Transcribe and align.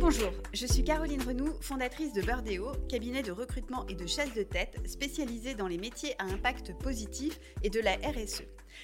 Bonjour, 0.00 0.32
je 0.52 0.66
suis 0.66 0.82
Caroline 0.82 1.22
Renoux, 1.22 1.52
fondatrice 1.60 2.12
de 2.12 2.20
Birdeo, 2.20 2.72
cabinet 2.88 3.22
de 3.22 3.30
recrutement 3.30 3.86
et 3.86 3.94
de 3.94 4.04
chasse 4.08 4.34
de 4.34 4.42
tête 4.42 4.76
spécialisé 4.86 5.54
dans 5.54 5.68
les 5.68 5.78
métiers 5.78 6.16
à 6.18 6.24
impact 6.24 6.76
positif 6.78 7.38
et 7.62 7.70
de 7.70 7.78
la 7.78 7.92
RSE, 7.92 8.42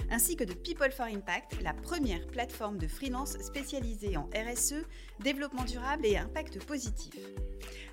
ainsi 0.09 0.37
que 0.37 0.45
de 0.45 0.55
People 0.55 0.93
for 0.93 1.07
Impact, 1.07 1.61
la 1.63 1.75
première 1.75 2.25
plateforme 2.29 2.79
de 2.79 2.87
freelance 2.87 3.37
spécialisée 3.41 4.17
en 4.17 4.31
RSE, 4.33 4.85
développement 5.19 5.65
durable 5.65 6.07
et 6.07 6.17
impact 6.17 6.65
positif. 6.65 7.17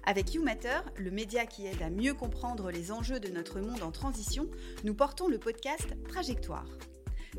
Avec 0.05 0.35
YouMatter, 0.35 0.81
le 0.97 1.09
média 1.09 1.47
qui 1.47 1.65
aide 1.65 1.81
à 1.81 1.89
mieux 1.89 2.13
comprendre 2.13 2.69
les 2.69 2.91
enjeux 2.91 3.19
de 3.19 3.29
notre 3.29 3.61
monde 3.61 3.81
en 3.81 3.91
transition, 3.91 4.47
nous 4.83 4.93
portons 4.93 5.27
le 5.27 5.39
podcast 5.39 5.87
Trajectoire. 6.07 6.67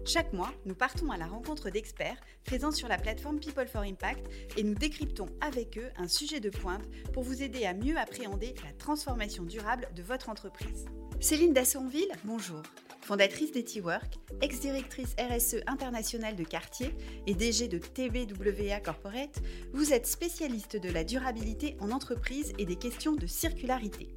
Chaque 0.07 0.33
mois, 0.33 0.53
nous 0.65 0.77
partons 0.77 1.11
à 1.11 1.17
la 1.17 1.27
rencontre 1.27 1.69
d'experts 1.69 2.21
présents 2.45 2.71
sur 2.71 2.87
la 2.87 2.97
plateforme 2.97 3.41
People 3.41 3.67
for 3.67 3.83
Impact 3.83 4.25
et 4.57 4.63
nous 4.63 4.75
décryptons 4.75 5.29
avec 5.41 5.79
eux 5.79 5.91
un 5.97 6.07
sujet 6.07 6.39
de 6.39 6.49
pointe 6.49 6.85
pour 7.13 7.25
vous 7.25 7.43
aider 7.43 7.67
à 7.67 7.75
mieux 7.75 7.99
appréhender 7.99 8.55
la 8.65 8.73
transformation 8.79 9.43
durable 9.43 9.89
de 9.97 10.05
votre 10.05 10.29
entreprise. 10.29 10.85
Céline 11.19 11.53
Dassonville, 11.53 12.13
bonjour. 12.23 12.63
Fondatrice 13.07 13.53
d'EtiWork, 13.53 14.19
ex-directrice 14.41 15.15
RSE 15.17 15.63
internationale 15.69 16.35
de 16.35 16.43
quartier 16.43 16.93
et 17.29 17.35
DG 17.35 17.69
de 17.69 17.79
TVWA 17.79 18.81
Corporate, 18.81 19.41
vous 19.73 19.93
êtes 19.93 20.09
spécialiste 20.09 20.77
de 20.77 20.91
la 20.91 21.05
durabilité 21.05 21.77
en 21.79 21.93
entreprise 21.93 22.53
et 22.59 22.65
des 22.65 22.75
questions 22.75 23.15
de 23.15 23.29
circularité. 23.29 24.09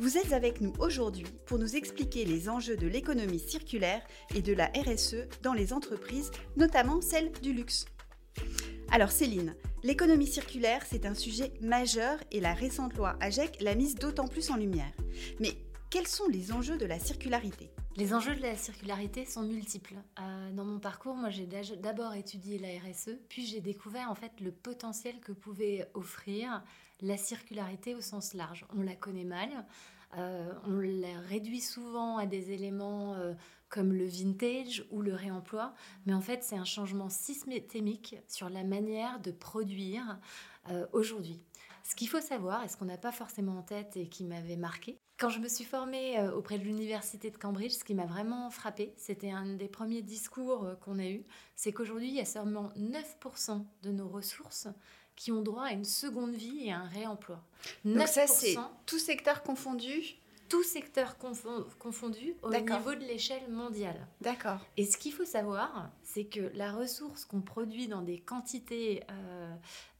Vous 0.00 0.18
êtes 0.18 0.32
avec 0.32 0.60
nous 0.60 0.72
aujourd'hui 0.80 1.26
pour 1.46 1.60
nous 1.60 1.76
expliquer 1.76 2.24
les 2.24 2.48
enjeux 2.48 2.76
de 2.76 2.88
l'économie 2.88 3.38
circulaire 3.38 4.02
et 4.34 4.42
de 4.42 4.52
la 4.52 4.66
RSE 4.84 5.28
dans 5.42 5.54
les 5.54 5.72
entreprises, 5.72 6.32
notamment 6.56 7.00
celle 7.00 7.30
du 7.40 7.52
luxe. 7.52 7.84
Alors 8.90 9.12
Céline, 9.12 9.54
l'économie 9.84 10.26
circulaire, 10.26 10.84
c'est 10.90 11.06
un 11.06 11.14
sujet 11.14 11.52
majeur 11.60 12.18
et 12.32 12.40
la 12.40 12.52
récente 12.52 12.96
loi 12.96 13.16
AGEC 13.20 13.58
l'a 13.60 13.76
mise 13.76 13.94
d'autant 13.94 14.26
plus 14.26 14.50
en 14.50 14.56
lumière. 14.56 14.92
Mais 15.38 15.52
quels 15.88 16.08
sont 16.08 16.26
les 16.26 16.50
enjeux 16.50 16.78
de 16.78 16.86
la 16.86 16.98
circularité? 16.98 17.70
Les 17.96 18.12
enjeux 18.12 18.34
de 18.34 18.42
la 18.42 18.56
circularité 18.56 19.24
sont 19.24 19.42
multiples. 19.42 19.94
Euh, 20.20 20.50
dans 20.52 20.64
mon 20.64 20.80
parcours, 20.80 21.14
moi 21.14 21.30
j'ai 21.30 21.46
d'abord 21.46 22.14
étudié 22.14 22.58
la 22.58 22.68
RSE, 22.68 23.10
puis 23.28 23.46
j'ai 23.46 23.60
découvert 23.60 24.10
en 24.10 24.14
fait 24.14 24.32
le 24.40 24.50
potentiel 24.50 25.20
que 25.20 25.32
pouvait 25.32 25.88
offrir 25.94 26.62
la 27.00 27.16
circularité 27.16 27.94
au 27.94 28.00
sens 28.00 28.34
large. 28.34 28.66
On 28.76 28.82
la 28.82 28.96
connaît 28.96 29.24
mal, 29.24 29.48
euh, 30.18 30.52
on 30.66 30.80
la 30.80 31.20
réduit 31.28 31.60
souvent 31.60 32.18
à 32.18 32.26
des 32.26 32.50
éléments 32.50 33.14
euh, 33.14 33.32
comme 33.68 33.92
le 33.92 34.06
vintage 34.06 34.84
ou 34.90 35.00
le 35.00 35.14
réemploi, 35.14 35.72
mais 36.06 36.14
en 36.14 36.20
fait 36.20 36.42
c'est 36.42 36.56
un 36.56 36.64
changement 36.64 37.10
systémique 37.10 38.16
sur 38.28 38.48
la 38.48 38.64
manière 38.64 39.20
de 39.20 39.30
produire 39.30 40.18
aujourd'hui. 40.92 41.44
Ce 41.82 41.94
qu'il 41.94 42.08
faut 42.08 42.20
savoir, 42.20 42.64
et 42.64 42.68
ce 42.68 42.76
qu'on 42.78 42.86
n'a 42.86 42.96
pas 42.96 43.12
forcément 43.12 43.58
en 43.58 43.62
tête 43.62 43.98
et 43.98 44.08
qui 44.08 44.24
m'avait 44.24 44.56
marqué, 44.56 44.98
quand 45.24 45.30
je 45.30 45.38
me 45.38 45.48
suis 45.48 45.64
formée 45.64 46.18
euh, 46.18 46.32
auprès 46.32 46.58
de 46.58 46.64
l'université 46.64 47.30
de 47.30 47.38
Cambridge, 47.38 47.72
ce 47.72 47.82
qui 47.82 47.94
m'a 47.94 48.04
vraiment 48.04 48.50
frappé, 48.50 48.92
c'était 48.98 49.30
un 49.30 49.46
des 49.54 49.68
premiers 49.68 50.02
discours 50.02 50.64
euh, 50.64 50.74
qu'on 50.74 50.98
a 50.98 51.06
eu, 51.06 51.24
c'est 51.56 51.72
qu'aujourd'hui, 51.72 52.08
il 52.08 52.14
y 52.14 52.20
a 52.20 52.26
seulement 52.26 52.70
9% 52.78 53.64
de 53.84 53.90
nos 53.90 54.06
ressources 54.06 54.68
qui 55.16 55.32
ont 55.32 55.40
droit 55.40 55.64
à 55.64 55.72
une 55.72 55.86
seconde 55.86 56.34
vie 56.34 56.66
et 56.66 56.72
à 56.72 56.80
un 56.80 56.88
réemploi. 56.88 57.42
Donc 57.86 58.06
ça, 58.06 58.26
c'est 58.26 58.54
tout 58.84 58.98
secteur 58.98 59.42
confondu 59.42 60.16
tout 60.50 60.62
secteur 60.62 61.16
confondu 61.78 62.34
au 62.42 62.50
niveau 62.50 62.94
de 62.94 63.00
l'échelle 63.00 63.50
mondiale. 63.50 64.06
D'accord. 64.20 64.58
Et 64.76 64.84
ce 64.84 64.98
qu'il 64.98 65.12
faut 65.12 65.24
savoir, 65.24 65.90
c'est 66.02 66.26
que 66.26 66.52
la 66.54 66.70
ressource 66.70 67.24
qu'on 67.24 67.40
produit 67.40 67.88
dans 67.88 68.02
des 68.02 68.20
quantités 68.20 69.02
euh, 69.10 69.54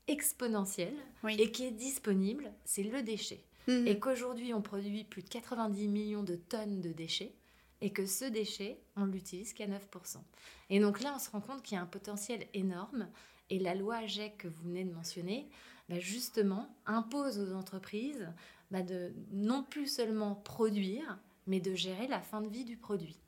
exponentielles 0.07 0.95
et 1.27 1.51
qui 1.51 1.65
est 1.65 1.71
disponible, 1.71 2.53
c'est 2.67 2.83
le 2.83 3.03
déchet. 3.03 3.43
Mhm. 3.67 3.87
et 3.87 3.99
qu'aujourd'hui 3.99 4.53
on 4.55 4.63
produit 4.63 5.05
plus 5.05 5.23
de 5.23 5.29
90 5.29 5.89
millions 5.89 6.23
de 6.23 6.37
tonnes 6.37 6.81
de 6.81 6.93
déchets 6.93 7.35
et 7.81 7.91
que 7.91 8.07
ce 8.07 8.25
déchet, 8.25 8.81
on 8.97 9.05
l'utilise 9.05 9.53
qu'à 9.53 9.67
9%. 9.67 10.23
Et 10.71 10.81
donc 10.81 11.01
là, 11.03 11.13
on 11.15 11.19
se 11.19 11.31
rend 11.31 11.43
compte 11.43 11.63
qu'il 11.63 11.77
y 11.77 11.79
a 11.79 11.83
un 11.83 11.87
potentiel 11.87 12.47
énorme 12.55 13.09
et 13.51 13.59
la 13.59 13.75
loi 13.75 13.97
AGEC 13.97 14.39
que 14.39 14.49
vous 14.49 14.63
venez 14.63 14.85
de 14.85 14.93
mentionner, 14.95 15.49
bah, 15.89 15.99
justement, 15.99 16.75
impose 16.87 17.39
aux 17.39 17.53
entreprises 17.53 18.33
bah, 18.71 18.83
de 18.83 19.13
non 19.33 19.63
plus 19.63 19.87
seulement 19.87 20.35
produire, 20.35 21.19
mais 21.47 21.61
de 21.61 21.75
gérer 21.75 22.07
la 22.07 22.23
fin 22.23 22.41
de 22.41 22.49
vie 22.49 22.65
du 22.65 22.79
produit. 22.79 23.19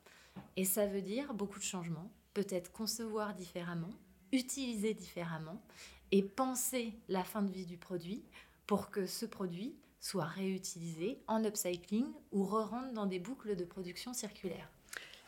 Et 0.55 0.65
ça 0.65 0.87
veut 0.87 1.03
dire 1.03 1.35
beaucoup 1.35 1.59
de 1.59 1.63
changements, 1.63 2.11
peut-être 2.33 2.71
concevoir 2.71 3.35
différemment, 3.35 3.93
utiliser 4.31 4.95
différemment 4.95 5.61
et 6.11 6.23
penser 6.23 6.93
la 7.09 7.23
fin 7.23 7.43
de 7.43 7.51
vie 7.51 7.65
du 7.65 7.77
produit 7.77 8.23
pour 8.65 8.89
que 8.89 9.05
ce 9.05 9.25
produit 9.25 9.75
soit 9.99 10.25
réutilisé 10.25 11.19
en 11.27 11.43
upcycling 11.43 12.07
ou 12.31 12.45
re-rentre 12.45 12.93
dans 12.93 13.05
des 13.05 13.19
boucles 13.19 13.55
de 13.55 13.65
production 13.65 14.13
circulaire. 14.13 14.69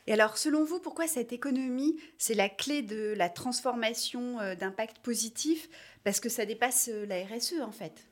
Et 0.10 0.14
alors, 0.14 0.40
selon 0.40 0.64
vous, 0.64 0.80
pourquoi 0.80 1.08
cette 1.08 1.34
économie, 1.34 2.00
c'est 2.18 2.34
la 2.34 2.50
clé 2.50 2.82
de 2.82 3.14
la 3.16 3.30
transformation 3.30 4.40
euh, 4.40 4.56
d'impact 4.56 5.00
positif? 5.00 5.70
Parce 6.04 6.20
que 6.20 6.30
ça 6.30 6.48
dépasse 6.48 6.90
euh, 6.92 7.06
la 7.06 7.24
RSE, 7.24 7.62
en 7.62 7.72
fait. 7.72 8.08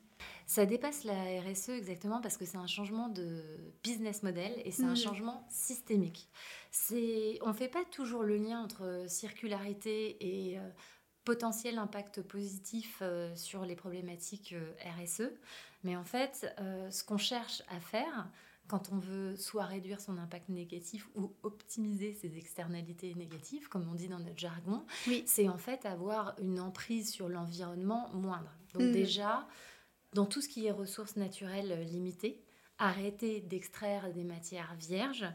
Ça 0.46 0.68
dépasse 0.68 1.04
la 1.06 1.42
RSE 1.42 1.70
exactement 1.70 2.22
parce 2.22 2.38
que 2.38 2.46
c'est 2.46 2.58
un 2.58 2.68
changement 2.68 3.10
de 3.10 3.42
business 3.84 4.22
model 4.22 4.54
et 4.64 4.72
c'est 4.72 4.84
un 4.84 4.94
mmh. 4.94 4.98
changement 4.98 5.46
systémique. 5.50 6.30
On 6.92 7.48
ne 7.50 7.54
fait 7.54 7.68
pas 7.68 7.84
toujours 7.86 8.24
le 8.24 8.38
lien 8.38 8.62
entre 8.62 9.06
circularité 9.08 10.18
et 10.22 10.60
euh, 10.60 10.62
potentiel 11.26 11.80
impact 11.80 12.22
positif 12.22 13.04
sur 13.36 13.66
les 13.66 13.76
problématiques 13.76 14.56
RSE. 15.02 15.32
Mais 15.84 15.96
en 15.96 16.04
fait, 16.04 16.54
euh, 16.60 16.90
ce 16.92 17.04
qu'on 17.04 17.18
cherche 17.18 17.62
à 17.70 17.80
faire 17.80 18.30
quand 18.68 18.90
on 18.92 18.98
veut 18.98 19.36
soit 19.38 19.66
réduire 19.66 20.02
son 20.02 20.18
impact 20.18 20.50
négatif 20.50 21.08
ou 21.16 21.34
optimiser 21.44 22.14
ses 22.14 22.38
externalités 22.38 23.16
négatives, 23.16 23.70
comme 23.70 23.88
on 23.90 23.96
dit 23.96 24.10
dans 24.10 24.20
notre 24.20 24.38
jargon, 24.38 24.86
c'est 25.26 25.48
en 25.48 25.58
fait 25.58 25.86
avoir 25.86 26.36
une 26.42 26.60
emprise 26.60 27.10
sur 27.12 27.30
l'environnement 27.30 28.10
moindre. 28.14 28.52
Donc 28.74 28.84
mm. 28.84 28.92
déjà, 28.92 29.48
dans 30.14 30.26
tout 30.26 30.42
ce 30.42 30.50
qui 30.50 30.66
est 30.66 30.72
ressources 30.72 31.16
naturelles 31.16 31.88
limitées, 31.90 32.44
arrêter 32.78 33.42
d'extraire 33.42 34.12
des 34.12 34.24
matières 34.24 34.76
vierges 34.76 35.26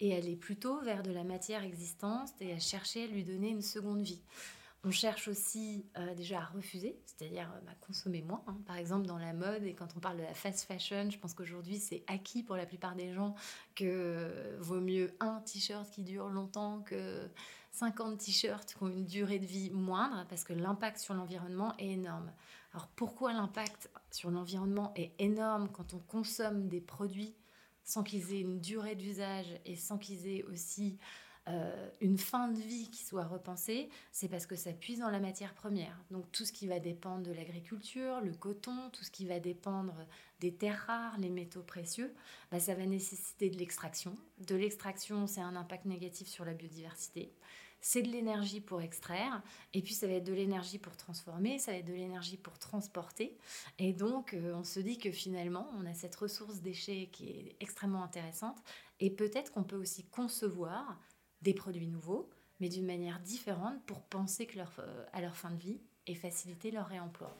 et 0.00 0.14
aller 0.14 0.36
plutôt 0.36 0.80
vers 0.80 1.02
de 1.02 1.12
la 1.12 1.24
matière 1.24 1.62
existante 1.62 2.30
et 2.40 2.52
à 2.52 2.58
chercher 2.58 3.04
à 3.04 3.06
lui 3.06 3.24
donner 3.24 3.48
une 3.48 3.62
seconde 3.62 4.02
vie. 4.02 4.22
On 4.84 4.90
cherche 4.90 5.28
aussi 5.28 5.86
euh, 5.96 6.12
déjà 6.14 6.40
à 6.40 6.44
refuser, 6.46 6.98
c'est-à-dire 7.06 7.48
euh, 7.54 7.60
bah, 7.64 7.72
consommer 7.80 8.20
moins. 8.20 8.42
Hein. 8.48 8.56
Par 8.66 8.76
exemple, 8.76 9.06
dans 9.06 9.18
la 9.18 9.32
mode, 9.32 9.62
et 9.64 9.74
quand 9.74 9.88
on 9.96 10.00
parle 10.00 10.16
de 10.16 10.22
la 10.22 10.34
fast 10.34 10.66
fashion, 10.66 11.08
je 11.08 11.18
pense 11.18 11.34
qu'aujourd'hui, 11.34 11.78
c'est 11.78 12.02
acquis 12.08 12.42
pour 12.42 12.56
la 12.56 12.66
plupart 12.66 12.96
des 12.96 13.12
gens 13.12 13.36
que 13.76 13.84
euh, 13.86 14.56
vaut 14.58 14.80
mieux 14.80 15.14
un 15.20 15.40
t-shirt 15.40 15.88
qui 15.88 16.02
dure 16.02 16.28
longtemps 16.28 16.80
que 16.80 17.28
50 17.70 18.18
t-shirts 18.18 18.74
qui 18.74 18.82
ont 18.82 18.88
une 18.88 19.04
durée 19.04 19.38
de 19.38 19.46
vie 19.46 19.70
moindre, 19.70 20.26
parce 20.28 20.42
que 20.42 20.52
l'impact 20.52 20.98
sur 20.98 21.14
l'environnement 21.14 21.74
est 21.78 21.92
énorme. 21.92 22.32
Alors 22.74 22.88
pourquoi 22.88 23.32
l'impact 23.32 23.88
sur 24.10 24.30
l'environnement 24.30 24.92
est 24.96 25.12
énorme 25.20 25.68
quand 25.72 25.94
on 25.94 25.98
consomme 25.98 26.68
des 26.68 26.80
produits 26.80 27.34
sans 27.84 28.02
qu'ils 28.02 28.32
aient 28.32 28.40
une 28.40 28.60
durée 28.60 28.94
d'usage 28.94 29.46
et 29.64 29.76
sans 29.76 29.98
qu'ils 29.98 30.26
aient 30.26 30.44
aussi 30.44 30.98
euh, 31.48 31.90
une 32.00 32.18
fin 32.18 32.48
de 32.48 32.60
vie 32.60 32.88
qui 32.90 33.04
soit 33.04 33.24
repensée, 33.24 33.88
c'est 34.12 34.28
parce 34.28 34.46
que 34.46 34.54
ça 34.54 34.72
puise 34.72 35.00
dans 35.00 35.10
la 35.10 35.18
matière 35.18 35.54
première. 35.54 35.98
Donc 36.12 36.30
tout 36.30 36.44
ce 36.44 36.52
qui 36.52 36.68
va 36.68 36.78
dépendre 36.78 37.24
de 37.24 37.32
l'agriculture, 37.32 38.20
le 38.20 38.32
coton, 38.32 38.90
tout 38.92 39.02
ce 39.02 39.10
qui 39.10 39.26
va 39.26 39.40
dépendre 39.40 40.06
des 40.38 40.54
terres 40.54 40.84
rares, 40.86 41.18
les 41.18 41.30
métaux 41.30 41.62
précieux, 41.62 42.14
bah, 42.52 42.60
ça 42.60 42.74
va 42.74 42.86
nécessiter 42.86 43.50
de 43.50 43.58
l'extraction. 43.58 44.16
De 44.46 44.54
l'extraction, 44.54 45.26
c'est 45.26 45.40
un 45.40 45.56
impact 45.56 45.86
négatif 45.86 46.28
sur 46.28 46.44
la 46.44 46.54
biodiversité. 46.54 47.32
C'est 47.80 48.02
de 48.02 48.08
l'énergie 48.08 48.60
pour 48.60 48.80
extraire, 48.80 49.42
et 49.74 49.82
puis 49.82 49.94
ça 49.94 50.06
va 50.06 50.12
être 50.12 50.24
de 50.24 50.32
l'énergie 50.32 50.78
pour 50.78 50.96
transformer, 50.96 51.58
ça 51.58 51.72
va 51.72 51.78
être 51.78 51.86
de 51.86 51.92
l'énergie 51.92 52.36
pour 52.36 52.56
transporter. 52.56 53.36
Et 53.80 53.92
donc, 53.92 54.34
euh, 54.34 54.54
on 54.54 54.62
se 54.62 54.78
dit 54.78 54.98
que 54.98 55.10
finalement, 55.10 55.68
on 55.76 55.84
a 55.86 55.92
cette 55.92 56.14
ressource 56.14 56.60
déchets 56.60 57.08
qui 57.10 57.30
est 57.30 57.56
extrêmement 57.58 58.04
intéressante, 58.04 58.62
et 59.00 59.10
peut-être 59.10 59.50
qu'on 59.50 59.64
peut 59.64 59.74
aussi 59.76 60.04
concevoir 60.04 60.96
des 61.42 61.54
produits 61.54 61.88
nouveaux, 61.88 62.28
mais 62.60 62.68
d'une 62.68 62.86
manière 62.86 63.20
différente 63.20 63.82
pour 63.86 64.00
penser 64.02 64.46
que 64.46 64.56
leur, 64.56 64.72
euh, 64.78 65.04
à 65.12 65.20
leur 65.20 65.36
fin 65.36 65.50
de 65.50 65.58
vie 65.58 65.80
et 66.06 66.14
faciliter 66.14 66.70
leur 66.70 66.86
réemploi. 66.86 67.36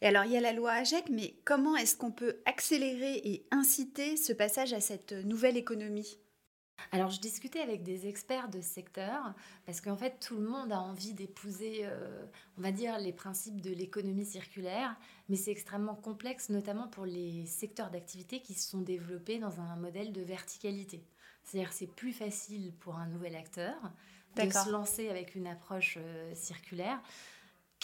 Et 0.00 0.06
alors, 0.06 0.24
il 0.24 0.32
y 0.32 0.36
a 0.36 0.40
la 0.40 0.52
loi 0.52 0.72
AGEC, 0.72 1.08
mais 1.10 1.34
comment 1.44 1.76
est-ce 1.76 1.96
qu'on 1.96 2.12
peut 2.12 2.36
accélérer 2.44 3.16
et 3.24 3.46
inciter 3.50 4.16
ce 4.16 4.32
passage 4.32 4.72
à 4.72 4.80
cette 4.80 5.12
nouvelle 5.12 5.56
économie? 5.56 6.18
Alors, 6.92 7.10
je 7.10 7.20
discutais 7.20 7.60
avec 7.60 7.82
des 7.82 8.06
experts 8.06 8.48
de 8.48 8.60
secteur 8.60 9.34
parce 9.64 9.80
qu'en 9.80 9.96
fait, 9.96 10.18
tout 10.20 10.36
le 10.36 10.46
monde 10.46 10.72
a 10.72 10.80
envie 10.80 11.14
d'épouser, 11.14 11.80
euh, 11.84 12.24
on 12.58 12.62
va 12.62 12.72
dire, 12.72 12.98
les 12.98 13.12
principes 13.12 13.60
de 13.60 13.70
l'économie 13.70 14.26
circulaire, 14.26 14.96
mais 15.28 15.36
c'est 15.36 15.52
extrêmement 15.52 15.94
complexe, 15.94 16.50
notamment 16.50 16.88
pour 16.88 17.06
les 17.06 17.46
secteurs 17.46 17.90
d'activité 17.90 18.40
qui 18.40 18.54
se 18.54 18.68
sont 18.68 18.80
développés 18.80 19.38
dans 19.38 19.60
un 19.60 19.76
modèle 19.76 20.12
de 20.12 20.22
verticalité. 20.22 21.04
C'est-à-dire 21.44 21.70
que 21.70 21.74
c'est 21.74 21.94
plus 21.94 22.12
facile 22.12 22.72
pour 22.80 22.96
un 22.96 23.06
nouvel 23.06 23.36
acteur 23.36 23.76
de 24.36 24.50
se 24.50 24.70
lancer 24.70 25.08
avec 25.10 25.34
une 25.34 25.46
approche 25.46 25.98
circulaire 26.34 27.00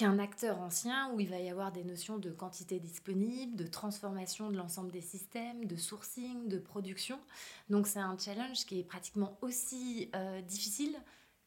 qu'un 0.00 0.18
acteur 0.18 0.58
ancien 0.60 1.12
où 1.12 1.20
il 1.20 1.28
va 1.28 1.38
y 1.40 1.50
avoir 1.50 1.72
des 1.72 1.84
notions 1.84 2.16
de 2.16 2.30
quantité 2.30 2.78
disponible, 2.80 3.54
de 3.54 3.66
transformation 3.66 4.50
de 4.50 4.56
l'ensemble 4.56 4.90
des 4.90 5.02
systèmes, 5.02 5.66
de 5.66 5.76
sourcing, 5.76 6.48
de 6.48 6.58
production. 6.58 7.18
Donc 7.68 7.86
c'est 7.86 7.98
un 7.98 8.16
challenge 8.16 8.64
qui 8.64 8.80
est 8.80 8.82
pratiquement 8.82 9.36
aussi 9.42 10.10
euh, 10.14 10.40
difficile 10.40 10.96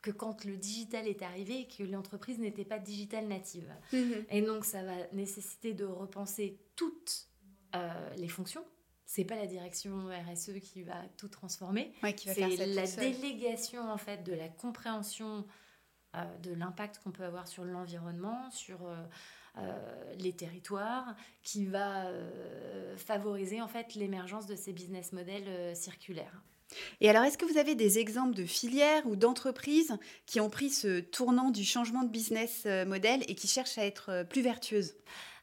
que 0.03 0.11
quand 0.11 0.45
le 0.45 0.55
digital 0.55 1.07
est 1.07 1.23
arrivé 1.23 1.61
et 1.61 1.67
que 1.67 1.81
l'entreprise 1.81 2.37
n'était 2.37 2.63
pas 2.63 2.77
digital 2.77 3.27
native. 3.27 3.73
Mhm. 3.91 4.25
Et 4.29 4.41
donc 4.43 4.65
ça 4.65 4.83
va 4.83 4.93
nécessiter 5.13 5.73
de 5.73 5.85
repenser 5.85 6.59
toutes 6.75 7.29
euh, 7.73 8.09
les 8.17 8.27
fonctions. 8.27 8.65
C'est 9.05 9.25
pas 9.25 9.35
la 9.35 9.47
direction 9.47 10.07
RSE 10.07 10.59
qui 10.61 10.83
va 10.83 10.95
tout 11.17 11.27
transformer. 11.27 11.93
c'est 12.17 12.57
la 12.65 12.87
délégation 12.87 13.91
en 13.91 13.97
fait 13.97 14.23
de 14.23 14.33
la 14.33 14.49
compréhension 14.49 15.45
euh, 16.15 16.37
de 16.43 16.53
l'impact 16.53 16.99
qu'on 17.03 17.09
peut 17.09 17.23
avoir 17.23 17.47
sur 17.47 17.63
l'environnement, 17.63 18.51
sur 18.51 18.85
euh, 18.85 18.95
euh, 19.57 20.13
les 20.19 20.31
territoires, 20.31 21.15
qui 21.41 21.65
va 21.65 22.05
favoriser 22.97 23.61
en 23.61 23.67
fait 23.67 23.95
l'émergence 23.95 24.45
de 24.45 24.55
ces 24.55 24.73
business 24.73 25.11
models 25.11 25.75
circulaires. 25.75 26.43
Et 27.01 27.09
alors, 27.09 27.23
est-ce 27.23 27.37
que 27.37 27.45
vous 27.45 27.57
avez 27.57 27.73
des 27.73 27.97
exemples 27.97 28.35
de 28.35 28.45
filières 28.45 29.07
ou 29.07 29.15
d'entreprises 29.15 29.97
qui 30.27 30.39
ont 30.39 30.51
pris 30.51 30.69
ce 30.69 30.99
tournant 30.99 31.49
du 31.49 31.63
changement 31.63 32.03
de 32.03 32.09
business 32.09 32.65
model 32.85 33.23
et 33.27 33.33
qui 33.33 33.47
cherchent 33.47 33.77
à 33.79 33.85
être 33.85 34.23
plus 34.29 34.41
vertueuses? 34.41 34.95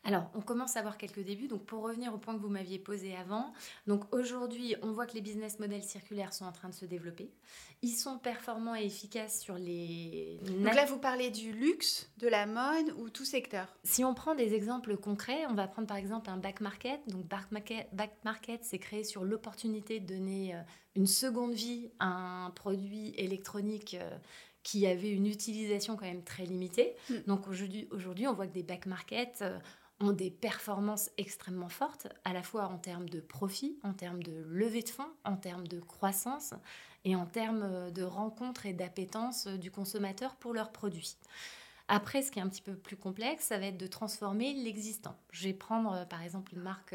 Alors, 0.02 0.31
on 0.35 0.41
commence 0.41 0.76
à 0.76 0.82
voir 0.82 0.97
quelques 0.97 1.20
débuts. 1.20 1.47
Donc, 1.47 1.64
pour 1.67 1.82
revenir 1.82 2.14
au 2.14 2.19
point 2.19 2.35
que 2.35 2.41
vous 2.41 2.49
m'aviez 2.49 2.79
posé 2.79 3.14
avant, 3.14 3.52
donc 3.87 4.12
aujourd'hui, 4.14 4.75
on 4.82 4.93
voit 4.93 5.06
que 5.06 5.12
les 5.12 5.20
business 5.20 5.58
models 5.58 5.82
circulaires 5.82 6.32
sont 6.32 6.47
en 6.47 6.52
train 6.52 6.70
de 6.70 6.75
se 6.75 6.87
développer. 6.87 7.31
Ils 7.82 7.93
sont 7.93 8.19
performants 8.19 8.75
et 8.75 8.85
efficaces 8.85 9.41
sur 9.41 9.56
les. 9.56 10.41
Donc 10.43 10.75
là, 10.75 10.87
vous 10.87 10.99
parlez 10.99 11.31
du 11.31 11.52
luxe, 11.52 12.11
de 12.17 12.29
la 12.29 12.47
mode 12.47 12.94
ou 12.99 13.11
tout 13.11 13.26
secteur? 13.26 13.67
Si 13.85 14.02
on 14.02 14.14
prend 14.14 14.35
des 14.35 14.55
exemples 14.55 14.97
concrets, 14.97 15.44
on 15.50 15.55
va 15.55 15.69
prendre 15.69 15.87
par 15.87 15.99
exemple 15.99 16.31
un 16.31 16.38
back 16.38 16.62
market. 16.62 17.00
Donc, 17.08 17.26
back 17.26 17.50
market, 17.50 17.88
back 17.93 18.12
market 18.25 18.64
c'est 18.64 18.79
créé 18.79 19.05
sur 19.05 19.25
l'opportunité 19.25 20.00
de 20.00 20.06
donner 20.06 20.55
euh, 20.55 20.62
une 20.96 21.06
seconde 21.06 21.53
vie 21.53 21.91
à 21.99 22.46
un 22.46 22.50
produit 22.50 23.12
électronique 23.17 23.99
euh, 24.00 24.19
qui 24.62 24.87
avait 24.87 25.11
une 25.11 25.26
utilisation 25.26 25.96
quand 25.96 26.06
même 26.06 26.23
très 26.23 26.44
limitée. 26.44 26.94
Hmm. 27.08 27.14
Donc 27.26 27.49
aujourd'hui, 27.49 28.26
on 28.26 28.35
voit 28.35 28.46
que 28.46 28.53
des 28.53 28.62
back 28.62 28.87
markets 28.87 29.38
euh, 29.43 29.58
ont 30.00 30.12
des 30.12 30.31
performances 30.31 31.11
extrêmement 31.19 31.69
fortes, 31.69 32.08
à 32.25 32.32
la 32.32 32.43
fois 32.43 32.67
en 32.67 32.79
termes 32.79 33.08
de 33.08 33.20
profit, 33.20 33.79
en 33.82 33.93
termes 33.93 34.23
de 34.23 34.44
levée 34.49 34.82
de 34.82 34.88
fonds, 34.88 35.11
en 35.25 35.37
termes 35.37 35.69
de 35.69 35.79
croissance 35.79 36.55
et 37.05 37.14
en 37.17 37.26
termes 37.26 37.62
euh, 37.62 37.91
de 37.91 38.02
rencontres 38.02 38.67
et 38.67 38.73
d'appétence 38.73 39.47
euh, 39.47 39.56
du 39.56 39.70
consommateur 39.70 40.37
pour 40.37 40.52
leurs 40.55 40.73
produits. 40.73 41.17
Après, 41.88 42.23
ce 42.23 42.31
qui 42.31 42.38
est 42.38 42.43
un 42.43 42.49
petit 42.49 42.62
peu 42.62 42.76
plus 42.76 42.97
complexe, 42.97 43.47
ça 43.47 43.58
va 43.58 43.67
être 43.67 43.79
de 43.79 43.87
transformer 43.87 44.55
l'existant. 44.55 45.17
Je 45.32 45.49
vais 45.49 45.55
prendre 45.55 45.93
euh, 45.93 46.05
par 46.05 46.23
exemple 46.23 46.55
une 46.55 46.62
marque 46.62 46.94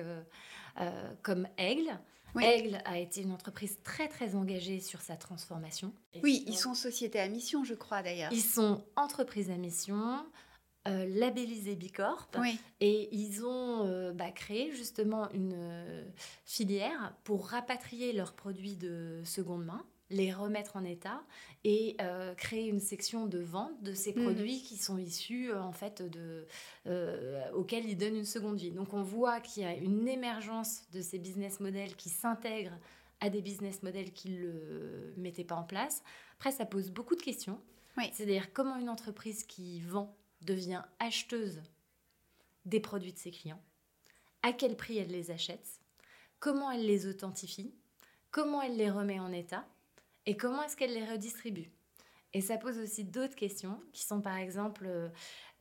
comme 1.22 1.48
Aigle. 1.58 1.98
Aigle 2.38 2.82
a 2.84 3.00
été 3.00 3.22
une 3.22 3.32
entreprise 3.32 3.78
très 3.84 4.10
très 4.10 4.36
engagée 4.36 4.82
sur 4.82 5.00
sa 5.00 5.16
transformation. 5.16 5.94
Oui, 6.22 6.44
ils 6.48 6.58
sont 6.58 6.74
société 6.74 7.18
à 7.20 7.30
mission, 7.30 7.64
je 7.64 7.74
crois 7.74 8.02
d'ailleurs. 8.02 8.32
Ils 8.34 8.42
sont 8.42 8.84
entreprise 8.98 9.50
à 9.52 9.56
mission. 9.56 10.26
Euh, 10.88 11.08
labellisé 11.08 11.76
Bicorp 11.76 12.30
et 12.80 13.10
ils 13.12 13.44
ont 13.44 13.88
euh, 13.88 14.12
bah, 14.12 14.30
créé 14.30 14.72
justement 14.72 15.32
une 15.32 15.56
euh, 15.56 16.06
filière 16.46 17.16
pour 17.24 17.48
rapatrier 17.48 18.14
leurs 18.14 18.34
produits 18.34 18.76
de 18.76 19.20
seconde 19.24 19.66
main 19.66 19.84
les 20.12 20.32
remettre 20.32 20.76
en 20.78 20.84
état 20.84 21.24
et 21.64 21.98
créer 22.38 22.68
une 22.68 22.80
section 22.80 23.26
de 23.26 23.40
vente 23.40 23.82
de 23.82 23.96
ces 23.96 24.14
mhm. 24.14 24.24
produits 24.24 24.62
qui 24.62 24.78
sont 24.78 25.00
issus 25.00 25.52
en 25.52 25.72
fait 25.72 26.04
de 26.04 26.46
auxquels 27.56 27.90
ils 27.90 27.98
donnent 27.98 28.18
une 28.18 28.24
seconde 28.24 28.58
vie. 28.58 28.70
Donc 28.70 28.94
on 28.94 29.02
voit 29.02 29.40
qu'il 29.40 29.64
y 29.64 29.66
a 29.66 29.74
une 29.74 30.08
émergence 30.08 30.84
de 30.92 31.02
ces 31.02 31.18
business 31.18 31.60
models 31.60 31.96
qui 31.96 32.10
s'intègrent 32.10 32.78
à 33.20 33.32
des 33.32 33.42
business 33.42 33.82
models 33.82 34.14
qui 34.14 34.30
ne 34.30 34.38
le 34.38 35.14
mettaient 35.18 35.44
pas 35.44 35.56
en 35.56 35.64
place. 35.64 36.04
Après 36.38 36.52
ça 36.52 36.68
pose 36.68 36.92
beaucoup 36.92 37.16
de 37.16 37.24
questions. 37.24 37.60
C'est-à-dire 38.12 38.54
comment 38.54 38.76
une 38.76 38.90
entreprise 38.90 39.44
qui 39.44 39.80
vend 39.80 40.16
devient 40.46 40.84
acheteuse 41.00 41.62
des 42.66 42.80
produits 42.80 43.14
de 43.14 43.20
ses 43.20 43.32
clients, 43.32 43.62
à 44.44 44.54
quel 44.54 44.76
prix 44.76 44.98
elle 44.98 45.12
les 45.12 45.32
achète, 45.32 45.82
comment 46.40 46.72
elle 46.72 46.86
les 46.86 47.08
authentifie, 47.08 47.74
comment 48.32 48.62
elle 48.62 48.78
les 48.78 48.90
remet 48.90 49.20
en 49.20 49.32
état 49.32 49.66
et 50.26 50.36
comment 50.36 50.64
est-ce 50.64 50.76
qu'elle 50.76 50.94
les 50.94 51.06
redistribue. 51.06 51.72
Et 52.34 52.42
ça 52.42 52.58
pose 52.58 52.78
aussi 52.80 53.06
d'autres 53.06 53.36
questions 53.36 53.80
qui 53.94 54.04
sont 54.04 54.22
par 54.22 54.36
exemple, 54.38 54.86
euh, 54.88 55.08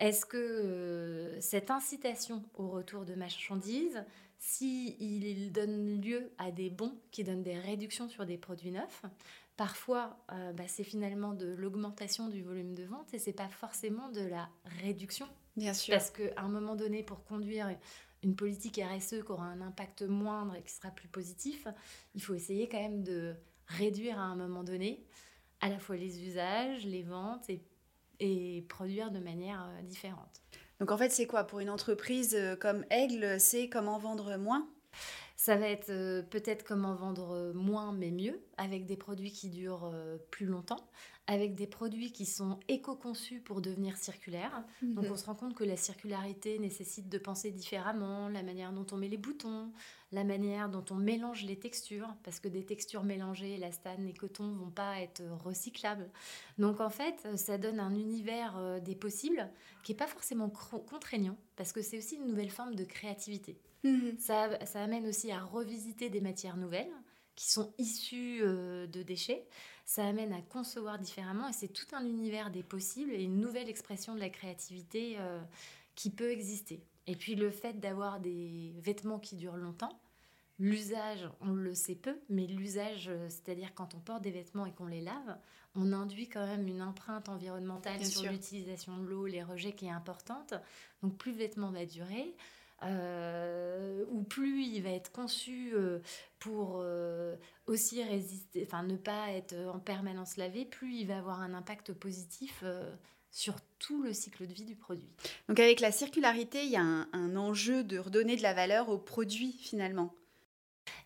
est-ce 0.00 0.26
que 0.26 0.36
euh, 0.36 1.40
cette 1.40 1.70
incitation 1.70 2.42
au 2.54 2.69
retour 2.69 3.04
de 3.04 3.14
marchandises, 3.14 4.04
s'il 4.38 5.00
il 5.00 5.52
donne 5.52 6.00
lieu 6.00 6.32
à 6.37 6.50
des 6.50 6.70
bons 6.70 6.98
qui 7.12 7.22
donnent 7.22 7.44
des 7.44 7.58
réductions 7.58 8.08
sur 8.08 8.26
des 8.26 8.38
produits 8.38 8.72
neufs, 8.72 9.04
Parfois, 9.56 10.18
euh, 10.32 10.52
bah, 10.52 10.64
c'est 10.66 10.84
finalement 10.84 11.32
de 11.32 11.46
l'augmentation 11.46 12.28
du 12.28 12.42
volume 12.42 12.74
de 12.74 12.84
vente 12.84 13.14
et 13.14 13.18
c'est 13.18 13.32
pas 13.32 13.48
forcément 13.48 14.08
de 14.08 14.22
la 14.22 14.48
réduction. 14.82 15.26
Bien 15.56 15.74
sûr. 15.74 15.94
Parce 15.94 16.10
qu'à 16.10 16.32
un 16.36 16.48
moment 16.48 16.74
donné, 16.74 17.04
pour 17.04 17.22
conduire 17.24 17.68
une 18.24 18.34
politique 18.34 18.80
RSE 18.82 19.22
qui 19.24 19.30
aura 19.30 19.46
un 19.46 19.60
impact 19.60 20.02
moindre 20.02 20.56
et 20.56 20.62
qui 20.62 20.72
sera 20.72 20.90
plus 20.90 21.08
positif, 21.08 21.68
il 22.14 22.22
faut 22.22 22.34
essayer 22.34 22.68
quand 22.68 22.80
même 22.80 23.04
de 23.04 23.36
réduire 23.68 24.18
à 24.18 24.22
un 24.22 24.34
moment 24.34 24.64
donné 24.64 25.04
à 25.60 25.68
la 25.68 25.78
fois 25.78 25.96
les 25.96 26.22
usages, 26.22 26.84
les 26.84 27.02
ventes 27.02 27.48
et, 27.48 27.62
et 28.20 28.66
produire 28.68 29.10
de 29.10 29.20
manière 29.20 29.62
euh, 29.62 29.82
différente. 29.82 30.42
Donc 30.80 30.90
en 30.90 30.98
fait, 30.98 31.10
c'est 31.10 31.26
quoi? 31.26 31.44
Pour 31.44 31.60
une 31.60 31.70
entreprise 31.70 32.34
euh, 32.34 32.56
comme 32.56 32.84
Aigle 32.90 33.38
C'est 33.38 33.68
comment 33.68 33.98
vendre 33.98 34.36
moins? 34.36 34.68
Ça 35.36 35.56
va 35.56 35.69
être 35.69 35.90
euh, 35.90 36.22
peut-être 36.22 36.64
comment 36.64 36.94
vendre 36.94 37.32
euh, 37.32 37.52
moins 37.52 37.92
mais 37.92 38.10
mieux, 38.10 38.40
avec 38.56 38.86
des 38.86 38.96
produits 38.96 39.32
qui 39.32 39.50
durent 39.50 39.90
euh, 39.92 40.16
plus 40.31 40.46
longtemps, 40.46 40.88
avec 41.26 41.56
des 41.56 41.66
produits 41.66 42.12
qui 42.12 42.25
sont 42.25 42.60
éco-conçus 42.69 43.40
pour 43.40 43.60
devenir 43.60 43.96
circulaires. 43.96 44.64
Donc 44.82 45.06
mhm. 45.06 45.12
on 45.12 45.16
se 45.16 45.25
rend 45.26 45.34
compte 45.34 45.54
que 45.54 45.64
la 45.64 45.76
circularité 45.76 46.58
nécessite 46.60 47.08
de 47.08 47.19
penser 47.19 47.50
différemment, 47.50 48.28
la 48.28 48.42
manière 48.44 48.72
dont 48.72 48.86
on 48.92 48.96
met 48.96 49.08
les 49.08 49.16
boutons, 49.16 49.72
la 50.12 50.22
manière 50.22 50.69
dont 50.69 50.84
on 50.90 50.94
mélange 50.94 51.42
les 51.42 51.58
textures, 51.58 52.14
parce 52.22 52.38
que 52.38 52.48
des 52.48 52.64
textures 52.64 53.02
mélangées, 53.02 53.56
l'astane 53.56 54.06
et 54.06 54.14
coton, 54.14 54.52
vont 54.52 54.70
pas 54.70 55.00
être 55.00 55.22
recyclables. 55.42 56.10
Donc 56.58 56.80
en 56.80 56.90
fait, 56.90 57.26
ça 57.37 57.58
donne 57.58 57.80
un 57.80 57.94
univers 57.94 58.80
des 58.82 58.94
possibles 58.94 59.50
qui 59.82 59.92
est 59.92 59.97
pas 59.97 60.06
forcément 60.06 60.49
contraignant, 60.49 61.37
parce 61.56 61.73
que 61.73 61.82
c'est 61.82 61.99
aussi 61.99 62.16
une 62.16 62.26
nouvelle 62.26 62.50
forme 62.50 62.76
de 62.76 62.85
créativité. 62.85 63.59
Mhm. 63.85 64.19
Ça, 64.19 64.49
amène 64.75 65.07
aussi 65.07 65.31
à 65.31 65.41
revisiter 65.41 66.09
des 66.09 66.21
matières 66.21 66.57
nouvelles 66.57 66.93
qui 67.37 67.50
sont 67.50 67.73
issues 67.79 68.41
euh, 68.43 68.87
de 68.87 69.03
déchets. 69.03 69.47
Ça 69.85 70.07
amène 70.07 70.33
à 70.33 70.41
concevoir 70.41 70.99
différemment 70.99 71.49
et 71.49 71.53
c'est 71.53 71.69
tout 71.69 71.87
un 71.95 72.05
univers 72.05 72.50
des 72.50 72.62
possibles 72.62 73.12
et 73.12 73.23
une 73.23 73.38
nouvelle 73.38 73.69
expression 73.69 74.14
de 74.14 74.21
la 74.21 74.31
créativité 74.31 75.17
euh, 75.19 75.41
qui 75.95 76.11
peut 76.11 76.31
exister. 76.31 76.83
Et 77.07 77.17
puis 77.17 77.35
le 77.35 77.50
fait 77.50 77.81
d'avoir 77.81 78.21
des 78.21 78.73
vêtements 78.79 79.19
qui 79.19 79.37
durent 79.37 79.59
longtemps, 79.59 80.00
l'usage, 80.59 81.29
on 81.43 81.53
le 81.53 81.75
sait 81.75 81.97
peu, 81.97 82.19
mais 82.31 82.47
l'usage, 82.47 83.09
euh, 83.09 83.29
c'est-à-dire 83.29 83.75
quand 83.75 83.95
on 83.95 84.00
porte 84.00 84.23
des 84.23 84.31
vêtements 84.31 84.64
et 84.64 84.73
qu'on 84.73 84.87
les 84.87 85.03
lave, 85.03 85.37
on 85.75 85.93
induit 85.93 86.29
quand 86.29 86.47
même 86.47 86.67
une 86.67 86.81
empreinte 86.81 87.29
environnementale 87.29 88.03
sur 88.07 88.31
l'utilisation 88.31 88.97
de 88.97 89.05
l'eau, 89.05 89.26
les 89.26 89.43
rejets 89.43 89.73
qui 89.73 89.87
est 89.87 89.91
importante. 89.91 90.55
Donc 91.03 91.19
plus 91.19 91.33
le 91.33 91.38
vêtement 91.38 91.71
va 91.71 91.85
durer, 91.85 92.35
euh, 92.85 94.05
ou 94.11 94.23
plus 94.23 94.62
il 94.64 94.83
va 94.83 94.91
être 94.91 95.11
conçu 95.11 95.73
euh, 95.75 96.00
pour 96.38 96.81
euh, 96.83 97.35
aussi 97.67 98.03
résister, 98.03 98.62
enfin 98.67 98.83
ne 98.83 98.97
pas 98.97 99.31
être 99.33 99.55
en 99.73 99.79
permanence 99.79 100.37
lavé, 100.37 100.64
plus 100.64 100.95
il 100.95 101.07
va 101.07 101.19
avoir 101.19 101.41
un 101.41 101.55
impact 101.55 101.93
positif 101.93 102.62
sur 103.31 103.57
tout 103.79 104.03
le 104.03 104.12
cycle 104.12 104.47
de 104.47 104.53
vie 104.53 104.64
du 104.64 104.76
produit. 104.76 105.09
Donc 105.49 105.59
avec 105.61 105.81
la 105.81 105.93
circularité, 105.93 106.64
il 106.64 106.71
y 106.71 106.76
a 106.76 106.83
un, 106.83 107.37
enjeu 107.37 107.85
de 107.85 107.99
redonner 107.99 108.37
de 108.37 108.43
la 108.43 108.55
valeur 108.55 108.91
au 108.91 108.99
produit 108.99 109.53
finalement. 109.53 110.14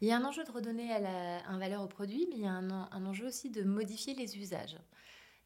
Il 0.00 0.08
y 0.08 0.12
a 0.12 0.16
un 0.16 0.24
enjeu 0.24 0.42
de 0.44 0.50
redonner 0.50 0.92
à 0.92 0.98
la, 0.98 1.48
un 1.48 1.58
valeur 1.58 1.82
au 1.82 1.86
produit, 1.86 2.26
mais 2.30 2.36
il 2.36 2.42
y 2.42 2.46
a 2.46 2.52
un, 2.52 2.70
un 2.70 3.06
enjeu 3.06 3.26
aussi 3.26 3.50
de 3.50 3.62
modifier 3.62 4.14
les 4.14 4.36
usages. 4.36 4.76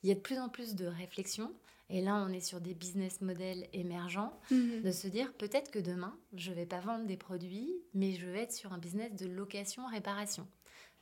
Il 0.02 0.08
y 0.08 0.12
a 0.12 0.14
de 0.14 0.20
plus 0.20 0.38
en 0.38 0.48
plus 0.48 0.74
de 0.74 0.86
réflexions 0.86 1.52
et 1.92 2.00
là, 2.00 2.24
on 2.26 2.32
est 2.32 2.40
sur 2.40 2.60
des 2.62 2.72
business 2.72 3.20
models 3.20 3.68
émergents, 3.74 4.32
mhm. 4.50 4.80
de 4.80 4.90
se 4.90 5.06
dire 5.08 5.32
peut-être 5.34 5.70
que 5.70 5.78
demain, 5.78 6.16
je 6.32 6.50
ne 6.50 6.56
vais 6.56 6.64
pas 6.64 6.80
vendre 6.80 7.04
des 7.04 7.18
produits, 7.18 7.70
mais 7.92 8.14
je 8.14 8.26
vais 8.26 8.40
être 8.40 8.52
sur 8.52 8.72
un 8.72 8.78
business 8.78 9.14
de 9.14 9.26
location-réparation, 9.26 10.48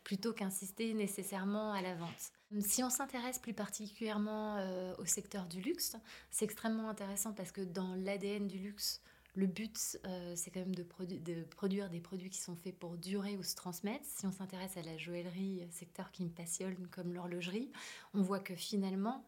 plutôt 0.02 0.32
qu'insister 0.32 0.92
nécessairement 0.92 1.73
à 1.73 1.80
la 1.80 1.94
vente. 1.94 2.32
Si 2.59 2.82
on 2.82 2.90
s'intéresse 2.90 3.38
plus 3.38 3.54
particulièrement 3.54 4.56
euh, 4.56 4.92
au 4.99 5.04
secteur 5.04 5.47
du 5.47 5.61
luxe, 5.61 5.94
c'est 6.32 6.44
extrêmement 6.44 6.88
intéressant 6.88 7.32
parce 7.32 7.52
que 7.52 7.61
dans 7.61 7.94
l'ADN 7.94 8.49
du 8.49 8.59
luxe, 8.59 9.00
Le 9.37 9.47
but, 9.47 9.78
c'est 10.35 10.50
quand 10.50 10.59
même 10.59 10.75
de, 10.75 10.85
de, 11.04 11.44
produire 11.44 11.88
des 11.88 12.00
produits 12.00 12.30
qui 12.30 12.40
sont 12.40 12.56
faits 12.56 12.76
pour 12.76 12.99
durer 12.99 13.37
ou 13.37 13.44
se 13.44 13.54
transmettre. 13.54 14.04
Si 14.04 14.26
on 14.26 14.32
s'intéresse 14.32 14.76
à 14.76 14.82
la 14.82 14.99
joaillerie, 14.99 15.68
secteur 15.70 16.11
qui 16.11 16.25
me 16.25 16.30
passionne 16.30 16.88
comme 16.88 17.14
l'horlogerie, 17.14 17.70
on 18.12 18.23
voit 18.23 18.40
que 18.40 18.56
finalement, 18.56 19.25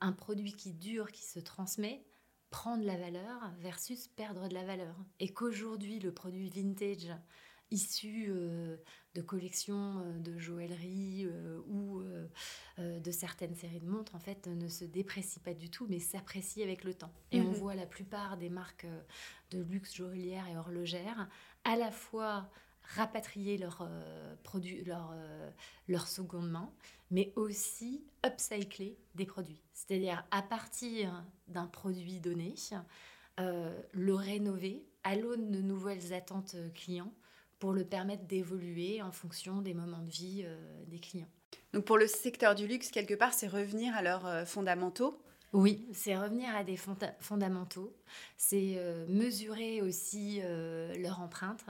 un 0.00 0.12
produit 0.12 0.52
qui 0.52 0.72
dure, 0.72 1.10
qui 1.12 1.24
se 1.24 1.40
transmet, 1.40 2.04
prend 2.50 2.76
de 2.76 2.84
la 2.84 2.96
valeur 2.96 3.52
versus 3.58 4.08
perdre 4.08 4.48
de 4.48 4.54
la 4.54 4.64
valeur. 4.64 4.96
Et 5.20 5.32
qu'aujourd'hui, 5.32 5.98
le 5.98 6.12
produit 6.12 6.48
vintage 6.48 7.12
issu 7.70 8.26
euh, 8.28 8.76
de 9.14 9.22
collections 9.22 9.98
euh, 9.98 10.18
de 10.18 10.38
joaillerie 10.38 11.26
euh, 11.26 11.60
ou 11.66 12.02
de 12.78 13.10
certaines 13.10 13.54
séries 13.54 13.80
de 13.80 13.88
montres, 13.88 14.14
en 14.14 14.18
fait, 14.18 14.46
ne 14.48 14.68
se 14.68 14.84
déprécie 14.84 15.40
pas 15.40 15.54
du 15.54 15.70
tout, 15.70 15.86
mais 15.88 15.98
s'apprécie 15.98 16.62
avec 16.62 16.84
le 16.84 16.92
temps. 16.92 17.12
Et 17.32 17.40
on 17.40 17.50
mhm. 17.50 17.54
voit 17.54 17.74
la 17.74 17.86
plupart 17.86 18.36
des 18.36 18.50
marques 18.50 18.86
de 19.50 19.62
luxe 19.62 19.94
joaillières 19.94 20.46
et 20.48 20.56
horlogères 20.58 21.28
à 21.64 21.76
la 21.76 21.90
fois 21.90 22.50
rapatrier 22.94 23.56
leurs 23.56 23.88
produits, 24.42 24.84
leur, 24.84 25.14
leur 25.88 26.06
seconde 26.06 26.50
main, 26.50 26.70
mais 27.10 27.32
aussi 27.36 28.04
upcycler 28.24 28.98
des 29.14 29.26
produits. 29.26 29.62
C'est-à-dire 29.72 30.24
à 30.30 30.42
partir 30.42 31.24
d'un 31.48 31.66
produit 31.66 32.20
donné, 32.20 32.54
le 33.38 34.14
rénover 34.14 34.84
à 35.04 35.14
l'aune 35.14 35.50
de 35.50 35.60
nouvelles 35.60 36.12
attentes 36.12 36.56
clients 36.74 37.12
pour 37.58 37.72
le 37.72 37.84
permettre 37.84 38.24
d'évoluer 38.24 39.02
en 39.02 39.12
fonction 39.12 39.62
des 39.62 39.74
moments 39.74 40.02
de 40.02 40.10
vie 40.10 40.42
euh, 40.44 40.84
des 40.86 40.98
clients. 40.98 41.28
Donc 41.72 41.84
pour 41.84 41.96
le 41.98 42.06
secteur 42.06 42.54
du 42.54 42.66
luxe, 42.66 42.90
quelque 42.90 43.14
part, 43.14 43.32
c'est 43.32 43.48
revenir 43.48 43.94
à 43.94 44.02
leurs 44.02 44.26
euh, 44.26 44.44
fondamentaux 44.44 45.20
oui, 45.52 45.88
c'est 45.92 46.14
revenir 46.14 46.54
à 46.54 46.64
des 46.64 46.76
fondamentaux, 47.20 47.96
c'est 48.36 48.74
euh, 48.76 49.06
mesurer 49.08 49.80
aussi 49.80 50.42
leur 50.98 51.20
empreinte. 51.20 51.64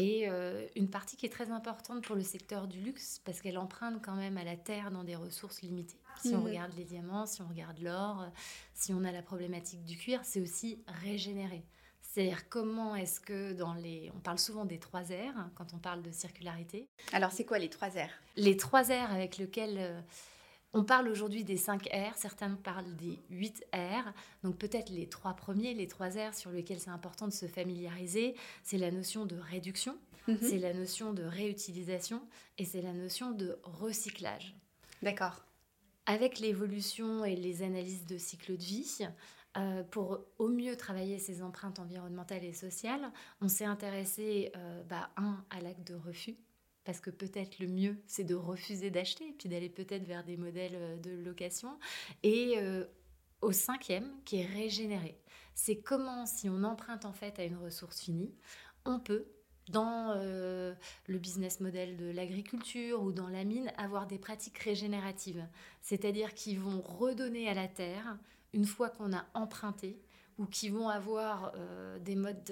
Et 0.00 0.28
une 0.76 0.88
partie 0.88 1.16
qui 1.16 1.26
est 1.26 1.30
très 1.30 1.50
importante 1.50 2.04
pour 2.04 2.14
le 2.14 2.22
secteur 2.22 2.68
du 2.68 2.80
luxe, 2.80 3.20
parce 3.24 3.40
qu'elle 3.40 3.58
emprunte 3.58 4.00
quand 4.00 4.14
même 4.14 4.38
à 4.38 4.44
la 4.44 4.56
terre 4.56 4.92
dans 4.92 5.02
des 5.02 5.16
ressources 5.16 5.60
limitées. 5.60 5.98
Si 6.22 6.34
on 6.34 6.38
mmh. 6.38 6.44
regarde 6.44 6.72
les 6.76 6.84
diamants, 6.84 7.26
si 7.26 7.42
on 7.42 7.48
regarde 7.48 7.78
l'or, 7.80 8.26
si 8.74 8.94
on 8.94 9.02
a 9.02 9.10
la 9.10 9.22
problématique 9.22 9.84
du 9.84 9.96
cuir, 9.96 10.20
c'est 10.22 10.40
aussi 10.40 10.82
régénérer. 10.86 11.64
C'est-à-dire 12.00 12.48
comment 12.48 12.94
est-ce 12.94 13.20
que 13.20 13.52
dans 13.52 13.74
les... 13.74 14.10
On 14.16 14.20
parle 14.20 14.38
souvent 14.38 14.64
des 14.64 14.78
trois 14.78 15.02
R 15.02 15.36
hein, 15.36 15.50
quand 15.56 15.74
on 15.74 15.78
parle 15.78 16.02
de 16.02 16.12
circularité. 16.12 16.88
Alors 17.12 17.32
c'est 17.32 17.44
quoi 17.44 17.58
les 17.58 17.68
trois 17.68 17.88
R? 17.88 18.08
Les 18.36 18.56
trois 18.56 18.84
R 18.84 19.12
avec 19.12 19.36
lesquels... 19.36 20.04
On 20.78 20.84
parle 20.84 21.08
aujourd'hui 21.08 21.42
des 21.42 21.56
5 21.56 21.88
R, 21.92 22.16
certains 22.16 22.54
parlent 22.54 22.94
des 22.94 23.18
8 23.30 23.66
R. 23.74 24.12
Donc 24.44 24.58
peut-être 24.58 24.90
les 24.90 25.08
trois 25.08 25.34
premiers, 25.34 25.74
les 25.74 25.88
trois 25.88 26.10
R 26.10 26.32
sur 26.34 26.52
lesquels 26.52 26.78
c'est 26.78 26.90
important 26.90 27.26
de 27.26 27.32
se 27.32 27.46
familiariser, 27.46 28.36
c'est 28.62 28.78
la 28.78 28.92
notion 28.92 29.26
de 29.26 29.34
réduction, 29.34 29.98
mhm. 30.28 30.38
c'est 30.40 30.58
la 30.58 30.72
notion 30.72 31.12
de 31.12 31.24
réutilisation 31.24 32.22
et 32.58 32.64
c'est 32.64 32.80
la 32.80 32.92
notion 32.92 33.32
de 33.32 33.58
recyclage. 33.64 34.54
D'accord. 35.02 35.44
Avec 36.06 36.38
l'évolution 36.38 37.24
et 37.24 37.34
les 37.34 37.64
analyses 37.64 38.06
de 38.06 38.16
cycle 38.16 38.56
de 38.56 38.62
vie, 38.62 38.98
euh, 39.56 39.82
pour 39.82 40.20
au 40.38 40.46
mieux 40.46 40.76
travailler 40.76 41.18
ces 41.18 41.42
empreintes 41.42 41.80
environnementales 41.80 42.44
et 42.44 42.52
sociales, 42.52 43.10
on 43.40 43.48
s'est 43.48 43.64
intéressé, 43.64 44.52
euh, 44.54 44.84
bah, 44.84 45.10
un, 45.16 45.44
à 45.50 45.60
l'acte 45.60 45.88
de 45.88 45.96
refus, 45.96 46.36
parce 46.88 47.00
que 47.00 47.10
peut-être 47.10 47.58
le 47.58 47.66
mieux, 47.66 47.98
c'est 48.06 48.24
de 48.24 48.34
refuser 48.34 48.90
d'acheter, 48.90 49.34
puis 49.38 49.50
d'aller 49.50 49.68
peut-être 49.68 50.04
vers 50.04 50.24
des 50.24 50.38
modèles 50.38 50.74
euh, 50.74 50.96
de 50.96 51.10
location, 51.22 51.78
et 52.22 52.54
au 53.42 53.52
cinquième, 53.52 54.10
qui 54.24 54.40
est 54.40 54.46
régénérer. 54.46 55.20
C'est 55.54 55.76
comment, 55.76 56.24
si 56.24 56.48
on 56.48 56.64
emprunte 56.64 57.04
en 57.04 57.12
fait 57.12 57.38
à 57.38 57.44
une 57.44 57.58
ressource 57.58 58.00
finie, 58.00 58.34
on 58.86 59.00
peut 59.00 59.26
dans 59.68 60.14
le 60.14 61.18
business 61.18 61.60
model 61.60 61.98
de 61.98 62.10
l'agriculture 62.10 63.02
ou 63.02 63.12
dans 63.12 63.28
la 63.28 63.44
mine, 63.44 63.70
avoir 63.76 64.06
des 64.06 64.18
pratiques 64.18 64.56
régénératives, 64.56 65.46
c'est-à-dire 65.82 66.32
qui 66.32 66.56
vont 66.56 66.80
redonner 66.80 67.50
à 67.50 67.54
la 67.54 67.68
terre 67.68 68.16
une 68.54 68.64
fois 68.64 68.88
qu'on 68.88 69.12
a 69.12 69.26
emprunté 69.34 70.00
ou 70.38 70.46
qui 70.46 70.68
vont 70.68 70.88
avoir 70.88 71.52
euh, 71.56 71.98
des 71.98 72.14
modes 72.14 72.50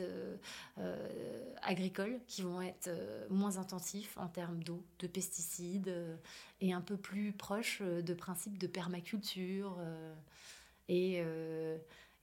euh, 0.78 1.54
agricoles 1.62 2.18
qui 2.26 2.42
vont 2.42 2.60
être 2.60 2.88
euh, 2.88 3.26
moins 3.30 3.58
intensifs 3.58 4.16
en 4.18 4.26
termes 4.26 4.62
d'eau, 4.62 4.82
de 4.98 5.06
pesticides 5.06 5.94
et 6.60 6.72
un 6.72 6.80
peu 6.80 6.96
plus 6.96 7.32
proches 7.32 7.80
de 7.82 8.14
principes 8.14 8.58
de 8.58 8.66
permaculture 8.66 9.78
et, 10.88 11.22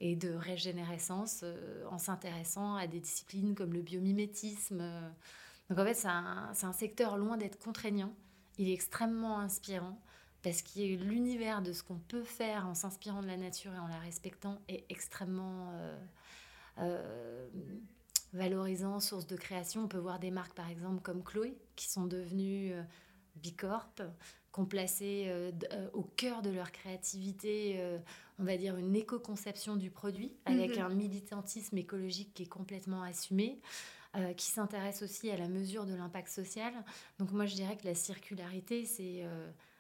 de 0.02 0.34
régénérescence 0.34 1.46
en 1.90 1.98
s'intéressant 1.98 2.76
à 2.76 2.88
des 2.88 3.00
disciplines 3.00 3.56
comme 3.56 3.74
le 3.74 3.82
biomimétisme. 3.82 4.84
Donc 5.70 5.80
en 5.80 5.86
fait, 5.86 5.94
c'est 5.94 6.08
un 6.66 6.74
secteur 6.74 7.18
loin 7.18 7.38
d'être 7.38 7.58
contraignant, 7.60 8.14
il 8.58 8.70
est 8.70 8.74
extrêmement 8.74 9.40
inspirant 9.40 9.98
parce 10.44 10.62
que 10.62 10.80
l'univers 10.80 11.62
de 11.62 11.72
ce 11.72 11.84
qu'on 11.84 11.98
peut 11.98 12.24
faire 12.24 12.68
en 12.68 12.76
s'inspirant 12.76 13.22
de 13.22 13.28
la 13.28 13.38
nature 13.38 13.74
et 13.74 13.80
en 13.80 13.88
la 13.88 13.98
respectant 14.00 14.60
est 14.68 14.84
extrêmement 14.90 15.72
euh, 15.74 15.98
euh, 16.80 17.48
valorisant, 18.34 19.00
source 19.00 19.26
de 19.26 19.38
création. 19.38 19.86
On 19.86 19.88
peut 19.88 19.98
voir 19.98 20.20
des 20.20 20.32
marques 20.32 20.54
par 20.54 20.70
exemple 20.70 21.02
comme 21.02 21.24
Chloé 21.24 21.58
qui 21.78 21.90
sont 21.90 22.06
devenues 22.06 22.74
euh, 22.74 22.84
Bicorp, 23.38 23.96
qui 23.96 24.60
ont 24.60 24.66
placé 24.66 25.34
au 25.94 26.04
cœur 26.04 26.44
de 26.44 26.52
leur 26.52 26.72
créativité, 26.72 27.84
on 28.38 28.44
va 28.44 28.58
dire, 28.58 28.78
une 28.78 28.96
éco-conception 28.96 29.76
du 29.76 29.90
produit 29.90 30.32
avec 30.46 30.78
mhm. 30.78 30.84
un 30.84 30.90
militantisme 30.90 31.76
écologique 31.80 32.36
qui 32.36 32.44
est 32.44 32.48
complètement 32.48 33.02
assumé. 33.02 33.60
qui 34.38 34.52
s'intéresse 34.52 35.02
aussi 35.02 35.32
à 35.32 35.38
la 35.38 35.48
mesure 35.48 35.88
de 35.88 35.96
l'impact 35.96 36.30
social. 36.30 36.72
Donc 37.18 37.32
moi 37.32 37.48
je 37.48 37.56
dirais 37.56 37.76
que 37.76 37.88
la 37.88 37.96
circularité, 37.96 38.86
c'est 38.86 39.26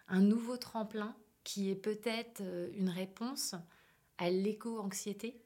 un 0.07 0.21
nouveau 0.21 0.57
tremplin 0.57 1.15
qui 1.43 1.69
est 1.69 1.75
peut-être 1.75 2.41
euh, 2.41 2.69
une 2.73 2.89
réponse 2.89 3.55
à 4.17 4.29
l'éco-anxiété 4.29 5.41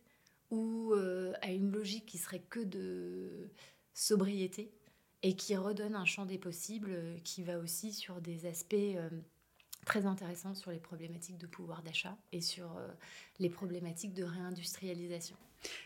ou 0.52 0.94
euh, 0.94 1.34
à 1.42 1.52
une 1.52 1.72
logique 1.72 2.06
qui 2.06 2.18
serait 2.18 2.42
que 2.50 2.60
de 2.60 3.50
sobriété 3.94 4.72
et 5.24 5.36
qui 5.36 5.56
redonne 5.56 5.96
un 5.96 6.06
champ 6.06 6.26
des 6.26 6.38
possibles 6.38 6.92
euh, 6.92 7.18
qui 7.24 7.44
va 7.44 7.58
aussi 7.58 7.94
sur 7.94 8.22
des 8.22 8.46
aspects 8.46 8.76
très 9.88 10.06
intéressants 10.06 10.54
sur 10.54 10.72
les 10.72 10.80
problématiques 10.80 11.38
de 11.38 11.48
pouvoir 11.48 11.82
d'achat 11.82 12.18
et 12.34 12.42
sur 12.42 12.78
les 13.40 13.50
problématiques 13.50 14.14
de 14.14 14.24
réindustrialisation. 14.26 15.38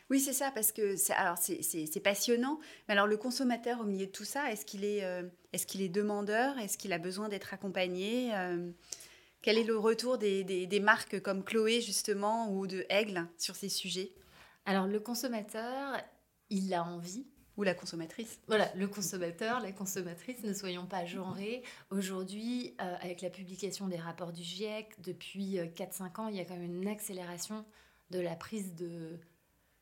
Oui, 0.10 0.20
c'est 0.20 0.34
ça, 0.34 0.52
parce 0.52 0.72
que 0.72 0.96
c'est, 0.96 1.14
alors 1.14 1.38
c'est, 1.38 2.04
passionnant. 2.04 2.60
Mais 2.88 2.94
alors 2.94 3.08
le 3.08 3.18
consommateur 3.18 3.80
au 3.82 3.84
milieu 3.84 4.08
de 4.08 4.12
tout 4.12 4.26
ça, 4.26 4.52
est-ce 4.52 4.66
qu'il 4.66 4.84
est, 4.84 5.04
euh, 5.04 5.24
est-ce 5.54 5.66
qu'il 5.66 5.82
est 5.82 5.90
demandeur? 5.90 6.58
Est-ce 6.58 6.78
qu'il 6.78 6.94
a 6.94 6.98
besoin 6.98 7.30
d'être 7.30 7.54
accompagné? 7.54 8.36
Euh, 8.36 8.72
Quel 9.42 9.58
est 9.58 9.64
le 9.64 9.78
retour 9.78 10.18
des, 10.18 10.44
des, 10.44 10.80
marques 10.80 11.22
comme 11.22 11.44
Chloé 11.44 11.82
justement 11.82 12.52
ou 12.52 12.68
de 12.68 12.86
Aigle 12.90 13.28
sur 13.38 13.56
ces 13.56 13.70
sujets? 13.70 14.12
Alors 14.66 14.88
le 14.88 15.00
consommateur, 15.00 15.98
il 16.50 16.74
a 16.74 16.84
envie. 16.84 17.26
Ou 17.58 17.64
la 17.64 17.74
consommatrice. 17.74 18.40
Voilà, 18.48 18.72
le 18.76 18.88
consommateur, 18.88 19.60
la 19.60 19.72
consommatrice, 19.72 20.42
ne 20.44 20.54
soyons 20.54 20.86
pas 20.86 21.06
genrés. 21.06 21.64
Aujourd'hui, 21.90 22.74
euh, 22.82 22.96
avec 23.02 23.22
la 23.22 23.30
publication 23.30 23.88
des 23.88 23.98
rapports 23.98 24.32
du 24.32 24.42
GIEC, 24.42 25.02
depuis 25.02 25.58
4-5 25.76 26.22
ans, 26.22 26.28
il 26.28 26.38
y 26.38 26.40
a 26.40 26.46
quand 26.46 26.56
même 26.56 26.82
une 26.82 26.88
accélération 26.88 27.66
de 28.10 28.20
la 28.20 28.36
prise 28.36 28.74
de 28.76 29.20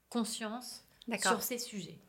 conscience 0.10 0.84
sur 1.22 1.42
ces 1.42 1.58
sujets. 1.58 2.00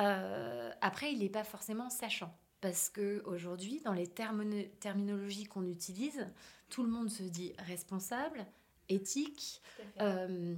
Euh, 0.00 0.70
après, 0.80 1.12
il 1.12 1.18
n'est 1.18 1.28
pas 1.28 1.44
forcément 1.44 1.90
sachant. 1.90 2.32
Parce 2.60 2.88
qu'aujourd'hui, 2.88 3.80
dans 3.84 3.92
les 3.92 4.08
terminologies 4.08 5.44
qu'on 5.44 5.66
utilise, 5.66 6.26
tout 6.70 6.82
le 6.82 6.90
monde 6.90 7.08
se 7.08 7.22
dit 7.22 7.52
responsable, 7.58 8.44
éthique, 8.88 9.62
euh, 10.00 10.54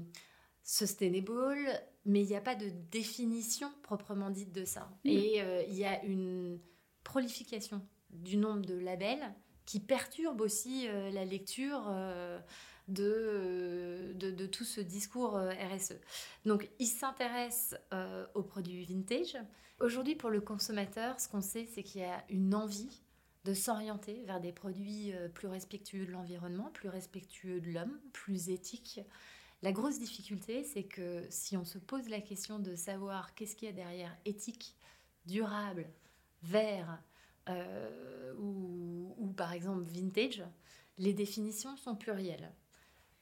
sustainable, 0.79 1.69
mais 2.05 2.23
il 2.23 2.29
n'y 2.29 2.37
a 2.37 2.41
pas 2.41 2.55
de 2.55 2.71
définition 2.91 3.71
proprement 3.83 4.31
dite 4.31 4.53
de 4.53 4.65
ça. 4.65 4.91
Mm. 5.05 5.09
Et 5.09 5.43
euh, 5.43 5.63
il 5.69 5.75
y 5.75 5.85
a 5.85 6.03
une 6.05 6.61
prolification 7.05 7.87
du 8.11 8.37
nombre 8.37 8.63
de 8.63 8.75
labels 8.75 9.35
qui 9.67 9.81
perturbe 9.81 10.41
aussi 10.41 10.89
la 10.89 11.25
lecture 11.25 11.89
de, 12.91 14.13
de, 14.15 14.47
tout 14.47 14.65
ce 14.65 14.81
discours 14.81 15.37
euh, 15.37 15.51
RSE. 15.51 15.95
Donc, 16.45 16.69
il 16.79 16.87
s'intéresse 16.87 17.75
euh, 17.93 18.27
aux 18.35 18.43
produits 18.43 18.85
vintage. 18.85 19.37
Aujourd'hui, 19.81 20.17
pour 20.17 20.31
le 20.31 20.41
consommateur, 20.41 21.19
ce 21.21 21.29
qu'on 21.29 21.41
sait, 21.41 21.67
c'est 21.67 21.83
qu'il 21.83 22.03
y 22.03 22.05
a 22.05 22.25
une 22.29 22.55
envie 22.55 23.03
de 23.45 23.55
s'orienter 23.55 24.23
vers 24.27 24.41
des 24.41 24.53
produits 24.53 25.13
euh, 25.15 25.29
plus 25.29 25.49
respectueux 25.49 26.05
de 26.05 26.11
l'environnement, 26.11 26.71
plus 26.75 26.89
respectueux 26.89 27.61
de 27.61 27.71
l'homme, 27.71 27.99
plus 28.13 28.51
éthiques. 28.51 29.01
La 29.63 29.73
grosse 29.73 29.99
difficulté, 29.99 30.65
c'est 30.65 30.85
que 30.85 31.25
si 31.29 31.57
on 31.57 31.65
se 31.65 31.79
pose 31.79 32.09
la 32.09 32.21
question 32.21 32.59
de 32.59 32.75
savoir 32.75 33.35
qu'est-ce 33.35 33.57
qu'il 33.57 33.69
y 33.69 33.71
a 33.71 33.75
derrière 33.75 34.17
éthique, 34.25 34.75
durable, 35.27 35.87
vert 36.43 37.03
ou, 38.39 39.13
ou, 39.19 39.33
par 39.33 39.53
exemple 39.53 39.83
vintage, 39.83 40.45
les 40.99 41.13
définitions 41.13 41.77
sont 41.77 41.97
plurielles. 41.97 42.53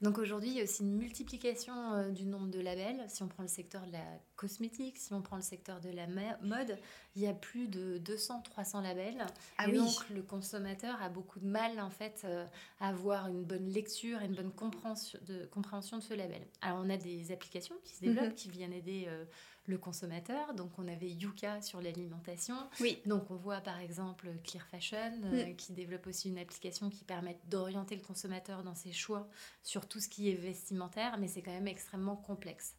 Donc 0.01 0.19
aujourd'hui, 0.19 0.51
il 0.51 0.57
y 0.57 0.61
a 0.61 0.65
aussi 0.65 0.83
une 0.83 0.97
multiplication 0.97 1.93
euh, 1.95 2.11
du 2.11 2.25
nombre 2.25 2.49
de 2.49 2.61
labels. 2.61 3.05
Si 3.09 3.23
on 3.23 3.29
prend 3.29 3.43
le 3.43 3.49
secteur 3.49 3.87
de 3.87 3.93
la 3.93 4.21
cosmétique, 4.39 4.97
si 4.97 5.13
on 5.13 5.21
prend 5.21 5.37
le 5.37 5.43
secteur 5.43 5.81
de 5.81 5.91
la 5.91 6.07
mode, 6.07 6.79
il 7.17 7.23
y 7.23 7.27
a 7.27 7.35
plus 7.35 7.67
de 7.67 7.99
200-300 7.99 8.83
labels. 8.83 9.27
Ah 9.59 9.69
et 9.69 9.73
donc 9.73 10.09
le 10.11 10.23
consommateur 10.23 11.03
a 11.03 11.09
beaucoup 11.09 11.41
de 11.41 11.47
mal 11.47 11.81
en 11.81 11.91
fait 11.91 12.23
euh, 12.25 12.47
à 12.81 12.89
avoir 12.89 13.27
une 13.27 13.43
bonne 13.43 13.69
lecture 13.69 14.23
et 14.23 14.27
une 14.27 14.35
bonne 14.35 14.53
compréhension 14.53 15.19
de, 15.27 15.45
compréhension 15.47 15.99
de 15.99 16.03
ce 16.03 16.15
label. 16.15 16.41
Alors 16.63 16.81
on 16.83 16.89
a 16.89 16.97
des 16.97 17.33
applications 17.33 17.75
qui 17.85 17.97
se 17.97 18.01
développent, 18.01 18.29
mhm. 18.29 18.35
qui 18.35 18.49
viennent 18.49 18.73
aider 18.73 19.07
euh, 19.09 19.25
le 19.67 19.77
consommateur. 19.77 20.55
Donc 20.55 20.71
on 20.79 20.87
avait 20.87 21.11
Yuka 21.11 21.61
sur 21.61 21.81
l'alimentation. 21.81 22.57
Oui. 22.81 22.99
Donc 23.07 23.31
on 23.31 23.37
voit 23.37 23.61
par 23.61 23.81
exemple 23.81 24.29
Clear 24.45 24.67
Fashion 24.69 25.13
euh, 25.25 25.47
mm. 25.47 25.57
qui 25.57 25.73
développe 25.73 26.07
aussi 26.07 26.29
une 26.29 26.39
application 26.39 26.91
qui 26.91 27.05
permet 27.05 27.39
d'orienter 27.51 27.97
le 27.97 28.03
consommateur 28.03 28.63
dans 28.63 28.77
ses 28.77 28.93
choix 28.93 29.29
sur 29.65 29.89
tout 29.89 29.99
ce 29.99 30.09
qui 30.09 30.31
est 30.31 30.35
vestimentaire, 30.35 31.19
mais 31.19 31.27
c'est 31.27 31.43
quand 31.43 31.53
même 31.53 31.69
extrêmement 31.69 32.17
complexe. 32.17 32.77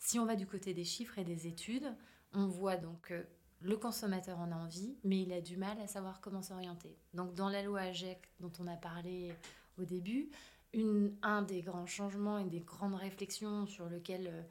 Si 0.00 0.18
on 0.18 0.24
va 0.24 0.34
du 0.34 0.46
côté 0.46 0.74
des 0.74 0.84
chiffres 0.84 1.18
et 1.18 1.24
des 1.24 1.46
études, 1.46 1.94
on 2.32 2.46
voit 2.46 2.76
donc 2.76 3.02
que 3.02 3.26
le 3.60 3.76
consommateur 3.76 4.38
en 4.38 4.50
a 4.50 4.56
envie, 4.56 4.96
mais 5.04 5.20
il 5.20 5.32
a 5.32 5.42
du 5.42 5.56
mal 5.56 5.78
à 5.80 5.86
savoir 5.86 6.20
comment 6.20 6.42
s'orienter. 6.42 6.96
Donc 7.12 7.34
dans 7.34 7.50
la 7.50 7.62
loi 7.62 7.80
AGEC 7.80 8.18
dont 8.40 8.50
on 8.58 8.66
a 8.66 8.76
parlé 8.76 9.32
au 9.78 9.84
début, 9.84 10.30
un 11.22 11.42
des 11.42 11.60
grands 11.62 11.86
changements 11.86 12.38
et 12.38 12.46
des 12.46 12.60
grandes 12.60 12.94
réflexions 12.94 13.66
sur 13.66 13.88
lesquelles 13.88 14.28
euh, 14.28 14.42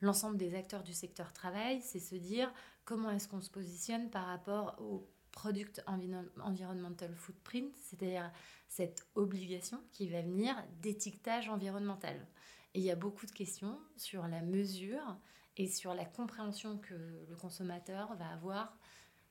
l'ensemble 0.00 0.36
des 0.36 0.54
acteurs 0.54 0.82
du 0.82 0.92
secteur 0.92 1.32
travail, 1.32 1.80
c'est 1.80 2.00
se 2.00 2.16
dire 2.16 2.52
comment 2.84 3.10
est-ce 3.10 3.28
qu'on 3.28 3.40
se 3.40 3.50
positionne 3.50 4.10
par 4.10 4.26
rapport 4.26 4.76
au 4.80 5.08
Product 5.32 5.82
Environmental 5.86 7.14
Footprint, 7.14 7.72
c'est-à-dire 7.76 8.30
cette 8.68 9.06
obligation 9.14 9.80
qui 9.92 10.08
va 10.08 10.22
venir 10.22 10.56
d'étiquetage 10.82 11.48
environnemental. 11.48 12.16
Et 12.74 12.80
il 12.80 12.84
y 12.84 12.90
a 12.90 12.96
beaucoup 12.96 13.26
de 13.26 13.32
questions 13.32 13.78
sur 13.96 14.26
la 14.28 14.42
mesure 14.42 15.18
et 15.56 15.66
sur 15.66 15.94
la 15.94 16.04
compréhension 16.04 16.78
que 16.78 16.94
le 17.28 17.36
consommateur 17.36 18.14
va 18.16 18.28
avoir 18.28 18.76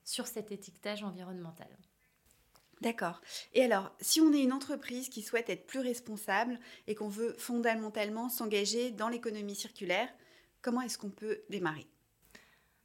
sur 0.04 0.28
cet 0.28 0.52
étiquetage 0.52 1.04
environnemental. 1.04 1.70
D'accord. 2.82 3.22
Et 3.54 3.64
alors, 3.64 3.92
si 4.00 4.22
on 4.22 4.32
est 4.34 4.44
une 4.44 4.54
entreprise 4.54 5.10
qui 5.10 5.22
souhaite 5.22 5.50
être 5.50 5.68
plus 5.68 5.80
responsable 5.80 6.60
et 6.88 6.96
qu'on 6.96 7.10
veut 7.10 7.34
fondamentalement 7.34 8.30
s'engager 8.30 8.92
dans 8.92 9.10
l'économie 9.10 9.56
circulaire, 9.56 10.10
Comment 10.62 10.82
est-ce 10.82 10.98
qu'on 10.98 11.10
peut 11.10 11.42
démarrer? 11.50 11.88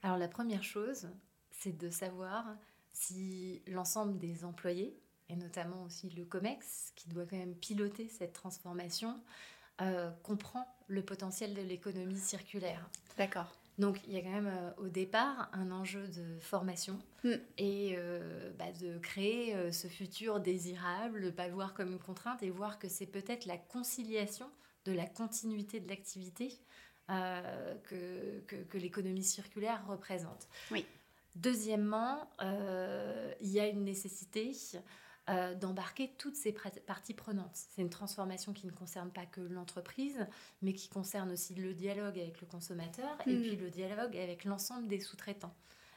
Alors 0.03 0.17
la 0.17 0.29
première 0.29 0.63
chose, 0.63 1.09
c'est 1.51 1.77
de 1.77 1.91
savoir 1.91 2.47
si 2.93 3.63
l'ensemble 3.67 4.17
des 4.19 4.45
employés, 4.45 4.97
et 5.29 5.35
notamment 5.35 5.83
aussi 5.83 6.09
le 6.11 6.25
COMEX, 6.25 6.93
qui 6.95 7.09
doit 7.09 7.27
quand 7.27 7.37
même 7.37 7.57
piloter 7.57 8.09
cette 8.09 8.33
transformation, 8.33 9.21
euh, 9.81 10.11
comprend 10.23 10.67
le 10.89 11.03
potentiel 11.03 11.55
de 11.55 11.63
l'économie 11.63 12.19
circulaire. 12.19 12.89
D'accord. 13.17 13.53
Donc 13.79 13.99
il 14.07 14.15
y 14.15 14.17
a 14.17 14.21
quand 14.21 14.31
même 14.31 14.47
euh, 14.47 14.71
au 14.79 14.89
départ 14.89 15.51
un 15.53 15.71
enjeu 15.73 16.07
de 16.09 16.39
formation 16.41 16.99
hmm. 17.25 17.33
et 17.59 17.95
euh, 17.97 18.51
bah, 18.59 18.71
de 18.81 18.99
créer 18.99 19.73
ce 19.73 19.89
futur 19.89 20.41
désirable, 20.41 21.21
ne 21.21 21.31
pas 21.31 21.49
le 21.49 21.55
voir 21.55 21.75
comme 21.75 21.93
une 21.93 21.99
contrainte 21.99 22.43
et 22.43 22.51
voir 22.51 22.79
que 22.79 22.89
c'est 22.89 23.07
peut-être 23.07 23.47
la 23.47 23.57
conciliation 23.57 24.49
de 24.85 24.93
la 24.93 25.07
continuité 25.07 25.81
de 25.81 25.89
l'activité 25.89 26.53
euh, 27.11 27.75
que, 27.85 28.41
que, 28.47 28.79
l'économie 28.79 29.25
circulaire 29.25 29.85
représente. 29.89 30.47
Oui. 30.71 30.87
Deuxièmement, 31.35 32.31
il 32.41 33.49
y 33.49 33.59
a 33.59 33.67
une 33.67 33.85
nécessité 33.85 34.53
euh, 35.31 35.55
d'embarquer 35.55 36.13
toutes 36.19 36.37
ces 36.37 36.53
parties 36.53 37.15
prenantes. 37.15 37.55
C'est 37.55 37.81
une 37.81 37.91
transformation 37.91 38.53
qui 38.53 38.67
ne 38.67 38.73
concerne 38.73 39.11
pas 39.11 39.25
que 39.25 39.41
l'entreprise, 39.41 40.27
mais 40.61 40.75
qui 40.75 40.89
concerne 40.89 41.33
aussi 41.33 41.55
le 41.55 41.73
dialogue 41.73 42.19
avec 42.19 42.41
le 42.41 42.47
consommateur 42.47 43.17
et 43.27 43.35
mm. 43.35 43.41
puis 43.41 43.57
le 43.57 43.71
dialogue 43.71 44.17
avec 44.17 44.45
l'ensemble 44.45 44.87
des 44.87 45.01
sous-traitants. 45.01 45.55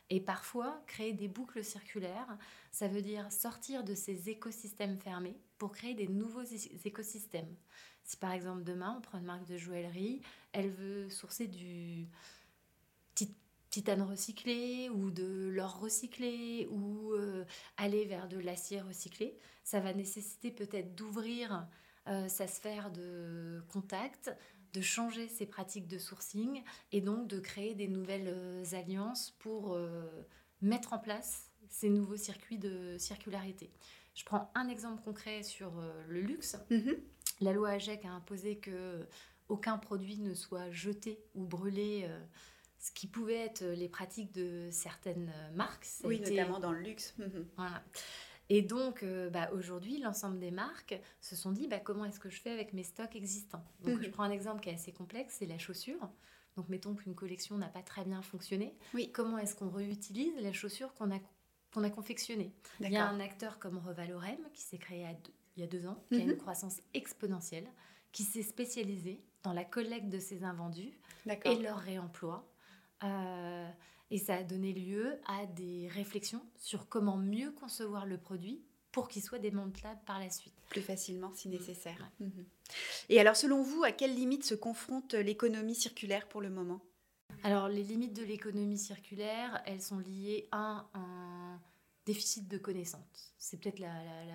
Et 0.10 0.22
parfois, 0.22 0.82
créer 0.88 1.12
des 1.12 1.28
boucles 1.28 1.64
circulaires, 1.64 2.38
ça 2.72 2.88
veut 2.88 3.02
dire 3.02 3.30
sortir 3.32 3.84
de 3.84 3.96
ces 3.96 4.30
écosystèmes 4.30 4.98
fermés 4.98 5.38
pour 5.58 5.74
créer 5.74 5.94
des 5.94 6.08
nouveaux 6.08 6.46
écosystèmes. 6.86 7.54
Si 8.06 8.16
par 8.16 8.32
exemple 8.32 8.64
demain 8.64 8.96
on 8.98 9.02
prend 9.02 9.18
une 9.18 9.26
marque 9.26 9.46
de 9.46 9.58
joaillerie, 9.58 10.22
elle 10.54 10.70
veut 10.70 11.10
sourcer 11.10 11.48
du 11.48 12.08
titane 13.78 14.02
recyclé 14.02 14.90
ou 14.90 15.12
de 15.12 15.50
l'or 15.50 15.80
recyclé 15.80 16.68
ou 16.72 17.14
euh, 17.14 17.46
aller 17.78 18.06
vers 18.06 18.28
de 18.28 18.40
l'acier 18.40 18.82
recyclé, 18.82 19.38
ça 19.64 19.80
va 19.80 19.94
nécessiter 19.94 20.50
peut-être 20.50 20.96
d'ouvrir 20.96 21.68
euh, 22.08 22.28
sa 22.28 22.48
sphère 22.48 22.90
de 22.90 23.62
contact, 23.72 24.36
de 24.74 24.82
changer 24.82 25.28
ses 25.28 25.46
pratiques 25.46 25.88
de 25.88 26.00
sourcing 26.00 26.64
et 26.92 27.02
donc 27.02 27.28
de 27.28 27.40
créer 27.40 27.76
des 27.76 27.88
nouvelles 27.88 28.30
euh, 28.30 28.64
alliances 28.72 29.36
pour 29.38 29.78
mettre 30.60 30.94
en 30.94 31.00
place 31.00 31.52
ces 31.70 31.92
nouveaux 31.92 32.18
circuits 32.18 32.58
de 32.58 32.96
circularité. 32.98 33.70
Je 34.16 34.26
prends 34.26 34.52
un 34.56 34.70
exemple 34.70 35.04
concret 35.04 35.44
sur 35.44 35.72
le 36.08 36.22
luxe. 36.22 36.58
Mm-hmm. 36.72 36.98
La 37.42 37.54
loi 37.54 37.70
AGEC 37.70 38.06
a 38.06 38.10
imposé 38.10 38.58
que 38.58 39.08
aucun 39.50 39.78
produit 39.78 40.18
ne 40.18 40.34
soit 40.34 40.72
jeté 40.72 41.20
ou 41.36 41.46
brûlé, 41.46 42.10
ce 42.80 42.92
qui 42.92 43.08
pouvait 43.08 43.46
être 43.46 43.64
les 43.64 43.90
pratiques 43.90 44.32
de 44.34 44.70
certaines 44.72 45.32
marques. 45.56 45.88
oui, 46.04 46.20
notamment 46.20 46.60
dans 46.60 46.72
le 46.72 46.82
luxe. 46.82 47.16
Mhm. 47.18 47.48
Voilà. 47.56 47.84
Et 48.50 48.62
donc, 48.62 49.04
euh, 49.04 49.30
bah, 49.30 49.50
aujourd'hui, 49.54 50.00
l'ensemble 50.00 50.40
des 50.40 50.52
marques 50.52 51.00
se 51.20 51.36
sont 51.36 51.52
dit 51.52 51.68
bah, 51.68 51.80
comment 51.80 52.06
est-ce 52.06 52.20
que 52.20 52.30
je 52.30 52.40
fais 52.40 52.52
avec 52.52 52.74
mes 52.74 52.84
stocks 52.84 53.16
existants? 53.16 53.64
Donc, 53.82 54.02
je 54.02 54.08
mhm. 54.08 54.12
prends 54.14 54.24
un 54.24 54.32
exemple 54.32 54.62
qui 54.62 54.70
est 54.70 54.74
assez 54.74 54.94
complexe 54.94 55.36
c'est 55.40 55.46
la 55.46 55.58
chaussure. 55.58 56.10
Donc, 56.56 56.70
mettons 56.70 56.96
qu'une 56.96 57.14
collection 57.14 57.58
n'a 57.58 57.68
pas 57.68 57.84
très 57.84 58.04
bien 58.04 58.22
fonctionné. 58.22 58.76
Oui. 58.94 59.12
Comment 59.12 59.38
est-ce 59.38 59.56
qu'on 59.56 59.70
réutilise 59.70 60.34
la 60.40 60.54
chaussure 60.54 60.94
qu'on 60.96 61.12
a, 61.12 61.20
qu'on 61.72 61.84
a 61.84 61.90
confectionnée? 61.90 62.52
Il 62.80 62.90
y 62.90 62.98
a 62.98 63.08
un 63.08 63.20
acteur 63.20 63.60
comme 63.60 63.78
Revalorem 63.78 64.40
qui 64.54 64.62
s'est 64.62 64.80
créé 64.80 65.06
il 65.56 65.62
y 65.62 65.64
a 65.64 65.68
deux 65.68 65.86
ans, 65.88 66.04
qui 66.12 66.22
a 66.22 66.24
une 66.24 66.38
croissance 66.38 66.82
exponentielle, 66.94 67.68
qui 68.12 68.24
s'est 68.24 68.44
spécialisée 68.44 69.24
dans 69.44 69.54
la 69.54 69.66
collecte 69.66 70.10
de 70.10 70.20
ces 70.20 70.44
invendus 70.44 71.00
et 71.46 71.56
leur 71.56 71.78
réemploi. 71.78 72.48
Euh, 73.04 73.70
et 74.10 74.18
ça 74.18 74.36
a 74.36 74.44
donné 74.44 74.74
lieu 74.74 75.20
à 75.28 75.46
des 75.46 75.90
réflexions 75.90 76.42
sur 76.58 76.88
comment 76.88 77.18
mieux 77.18 77.52
concevoir 77.52 78.06
le 78.06 78.18
produit 78.18 78.62
pour 78.92 79.10
qu'il 79.10 79.22
soit 79.22 79.40
démantelable 79.40 80.00
par 80.06 80.20
la 80.20 80.30
suite. 80.30 80.54
Plus 80.70 80.82
facilement 80.82 81.32
si 81.34 81.50
nécessaire. 81.50 82.10
Mhm. 82.20 82.46
Et 83.10 83.20
alors 83.20 83.36
selon 83.36 83.62
vous, 83.62 83.84
à 83.84 83.92
quelles 83.92 84.16
limites 84.16 84.46
se 84.46 84.56
confronte 84.56 85.14
l'économie 85.14 85.76
circulaire 85.76 86.28
pour 86.28 86.42
le 86.42 86.50
moment? 86.50 86.82
Alors 87.44 87.68
les 87.68 87.84
limites 87.84 88.16
de 88.16 88.24
l'économie 88.24 88.80
circulaire, 88.80 89.62
elles 89.66 89.82
sont 89.82 90.00
liées 90.00 90.48
à 90.52 90.88
un 90.94 91.60
déficit 92.06 92.48
de 92.48 92.58
connaissances. 92.58 93.34
C'est 93.38 93.60
peut-être 93.60 93.80
la, 93.80 93.92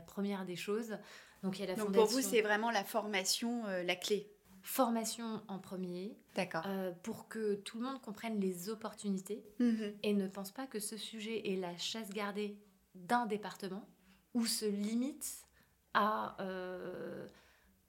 première 0.06 0.44
des 0.44 0.56
choses. 0.56 0.96
Donc, 1.42 1.58
il 1.58 1.62
y 1.62 1.64
a 1.64 1.68
la 1.68 1.74
Donc 1.74 1.92
pour 1.92 2.06
vous, 2.06 2.20
c'est 2.20 2.42
vraiment 2.42 2.70
la 2.70 2.84
formation 2.84 3.66
euh, 3.66 3.82
la 3.82 3.96
clé 3.96 4.30
Formation 4.62 5.42
en 5.48 5.58
premier. 5.58 6.16
D'accord. 6.34 6.62
Euh, 6.66 6.92
pour 7.02 7.28
que 7.28 7.54
tout 7.54 7.78
le 7.78 7.86
monde 7.86 8.00
comprenne 8.00 8.40
les 8.40 8.68
opportunités 8.68 9.44
mhm. 9.58 9.94
et 10.02 10.14
ne 10.14 10.28
pense 10.28 10.50
pas 10.50 10.66
que 10.66 10.78
ce 10.78 10.96
sujet 10.96 11.52
est 11.52 11.56
la 11.56 11.76
chasse 11.76 12.10
gardée 12.10 12.56
d'un 12.94 13.26
département 13.26 13.88
ou 14.34 14.46
se 14.46 14.64
limite 14.64 15.46
à 15.94 16.36
euh, 16.40 17.26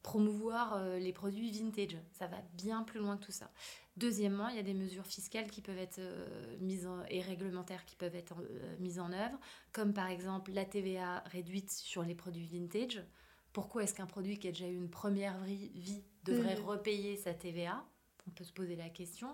promouvoir 0.01 0.83
les 0.97 1.13
produits 1.13 1.51
vintage. 1.51 1.97
Ça 2.11 2.27
va 2.27 2.37
bien 2.53 2.83
plus 2.83 2.99
loin 2.99 3.17
que 3.17 3.25
tout 3.25 3.31
ça. 3.31 3.49
Deuxièmement, 3.95 4.47
il 4.47 4.55
y 4.55 4.59
a 4.59 4.63
des 4.63 4.73
mesures 4.73 5.05
fiscales 5.05 5.51
qui 5.51 5.61
peuvent 5.61 5.77
être 5.77 5.99
euh, 5.99 6.57
mises 6.59 6.89
et 7.09 7.21
réglementaires 7.21 7.85
qui 7.85 7.95
peuvent 7.95 8.15
être 8.15 8.33
euh, 8.39 8.75
mises 8.79 8.99
en 8.99 9.11
œuvre, 9.11 9.37
comme 9.71 9.93
par 9.93 10.07
exemple 10.07 10.51
la 10.51 10.65
TVA 10.65 11.19
réduite 11.27 11.71
sur 11.71 12.01
les 12.01 12.15
produits 12.15 12.47
vintage. 12.47 13.03
Pourquoi 13.51 13.83
est-ce 13.83 13.93
qu'un 13.93 14.07
produit 14.07 14.39
qui 14.39 14.47
a 14.47 14.51
déjà 14.51 14.67
eu 14.67 14.75
une 14.75 14.89
première 14.89 15.39
vie 15.43 16.03
devrait 16.23 16.59
mmh. 16.59 16.65
repayer 16.65 17.17
sa 17.17 17.33
TVA 17.33 17.85
On 18.27 18.31
peut 18.31 18.43
se 18.43 18.53
poser 18.53 18.75
la 18.75 18.89
question. 18.89 19.29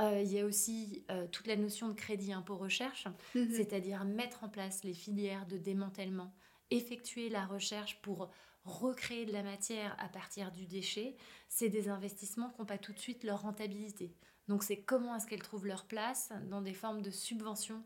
Euh, 0.00 0.20
il 0.22 0.32
y 0.32 0.40
a 0.40 0.44
aussi 0.44 1.04
toute 1.32 1.46
la 1.46 1.56
notion 1.56 1.88
de 1.88 1.94
crédit 1.94 2.32
impôt 2.32 2.56
recherche, 2.56 3.06
mmh. 3.34 3.50
c'est-à-dire 3.52 4.04
mettre 4.04 4.44
en 4.44 4.48
place 4.48 4.84
les 4.84 4.94
filières 4.94 5.46
de 5.46 5.56
démantèlement, 5.56 6.34
effectuer 6.70 7.28
la 7.28 7.46
recherche 7.46 8.00
pour 8.02 8.30
recréer 8.64 9.24
de 9.24 9.32
la 9.32 9.42
matière 9.42 9.96
à 9.98 10.08
partir 10.08 10.50
du 10.50 10.66
déchet, 10.66 11.16
c'est 11.48 11.68
des 11.68 11.88
investissements 11.88 12.50
qui 12.50 12.60
n'ont 12.60 12.66
pas 12.66 12.78
tout 12.78 12.92
de 12.92 12.98
suite 12.98 13.24
leur 13.24 13.42
rentabilité. 13.42 14.12
Donc 14.48 14.62
c'est 14.62 14.78
comment 14.78 15.16
est-ce 15.16 15.26
qu'elles 15.26 15.42
trouvent 15.42 15.66
leur 15.66 15.86
place 15.86 16.32
dans 16.50 16.60
des 16.60 16.74
formes 16.74 17.02
de 17.02 17.10
subventions 17.10 17.82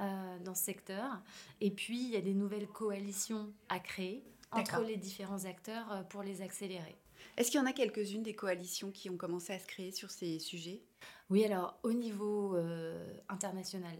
euh, 0.00 0.38
dans 0.40 0.54
ce 0.54 0.62
secteur. 0.62 1.20
Et 1.60 1.70
puis 1.70 2.00
il 2.00 2.10
y 2.10 2.16
a 2.16 2.20
des 2.20 2.34
nouvelles 2.34 2.68
coalitions 2.68 3.52
à 3.68 3.80
créer 3.80 4.24
entre 4.52 4.82
les 4.82 4.96
différents 4.96 5.44
acteurs 5.44 5.90
euh, 5.92 6.02
pour 6.02 6.22
les 6.22 6.40
accélérer. 6.40 6.96
Est-ce 7.36 7.50
qu'il 7.50 7.60
y 7.60 7.62
en 7.62 7.66
a 7.66 7.72
quelques-unes 7.72 8.22
des 8.22 8.34
coalitions 8.34 8.90
qui 8.90 9.10
ont 9.10 9.16
commencé 9.16 9.52
à 9.52 9.58
se 9.58 9.66
créer 9.66 9.92
sur 9.92 10.10
ces 10.10 10.38
sujets? 10.38 10.82
Oui, 11.30 11.44
alors 11.44 11.78
au 11.82 11.92
niveau 11.92 12.56
euh, 12.56 13.06
international, 13.28 13.96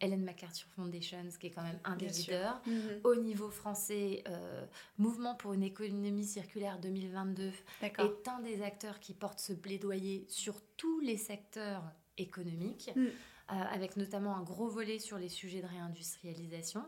Ellen 0.00 0.24
MacArthur 0.24 0.66
Foundation, 0.74 1.28
qui 1.38 1.46
est 1.46 1.50
quand 1.50 1.62
même 1.62 1.78
un 1.84 1.96
des 1.96 2.08
leaders. 2.08 2.60
Mhm. 2.66 3.00
Au 3.04 3.14
niveau 3.14 3.50
français, 3.50 4.24
euh, 4.28 4.66
Mouvement 4.98 5.36
pour 5.36 5.52
une 5.52 5.62
économie 5.62 6.26
circulaire 6.26 6.78
2022 6.80 7.52
est 7.82 8.28
un 8.28 8.40
des 8.40 8.62
acteurs 8.62 8.98
qui 8.98 9.14
porte 9.14 9.38
ce 9.38 9.52
plaidoyer 9.52 10.26
sur 10.28 10.60
tous 10.76 11.00
les 11.00 11.16
secteurs 11.16 11.84
économiques. 12.18 12.90
Mm. 12.96 13.06
Euh, 13.52 13.54
avec 13.70 13.98
notamment 13.98 14.34
un 14.34 14.42
gros 14.42 14.68
volet 14.68 14.98
sur 14.98 15.18
les 15.18 15.28
sujets 15.28 15.60
de 15.60 15.66
réindustrialisation. 15.66 16.82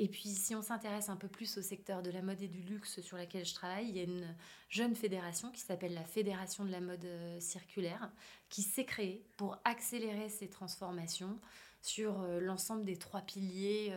Et 0.00 0.08
puis, 0.08 0.30
si 0.30 0.52
on 0.56 0.62
s'intéresse 0.62 1.10
un 1.10 1.16
peu 1.16 1.28
plus 1.28 1.58
au 1.58 1.62
secteur 1.62 2.02
de 2.02 2.10
la 2.10 2.22
mode 2.22 2.42
et 2.42 2.48
du 2.48 2.60
luxe 2.62 3.00
sur 3.02 3.16
laquelle 3.16 3.44
je 3.44 3.54
travaille, 3.54 3.88
il 3.88 3.96
y 3.96 4.00
a 4.00 4.02
une 4.02 4.34
jeune 4.68 4.96
fédération 4.96 5.52
qui 5.52 5.60
s'appelle 5.60 5.94
la 5.94 6.04
Fédération 6.04 6.64
de 6.64 6.72
la 6.72 6.80
mode 6.80 7.04
euh, 7.04 7.38
circulaire, 7.38 8.10
qui 8.48 8.62
s'est 8.62 8.84
créée 8.84 9.22
pour 9.36 9.58
accélérer 9.64 10.28
ces 10.28 10.48
transformations 10.48 11.38
sur 11.82 12.20
euh, 12.20 12.40
l'ensemble 12.40 12.84
des 12.84 12.96
trois 12.96 13.20
piliers 13.20 13.92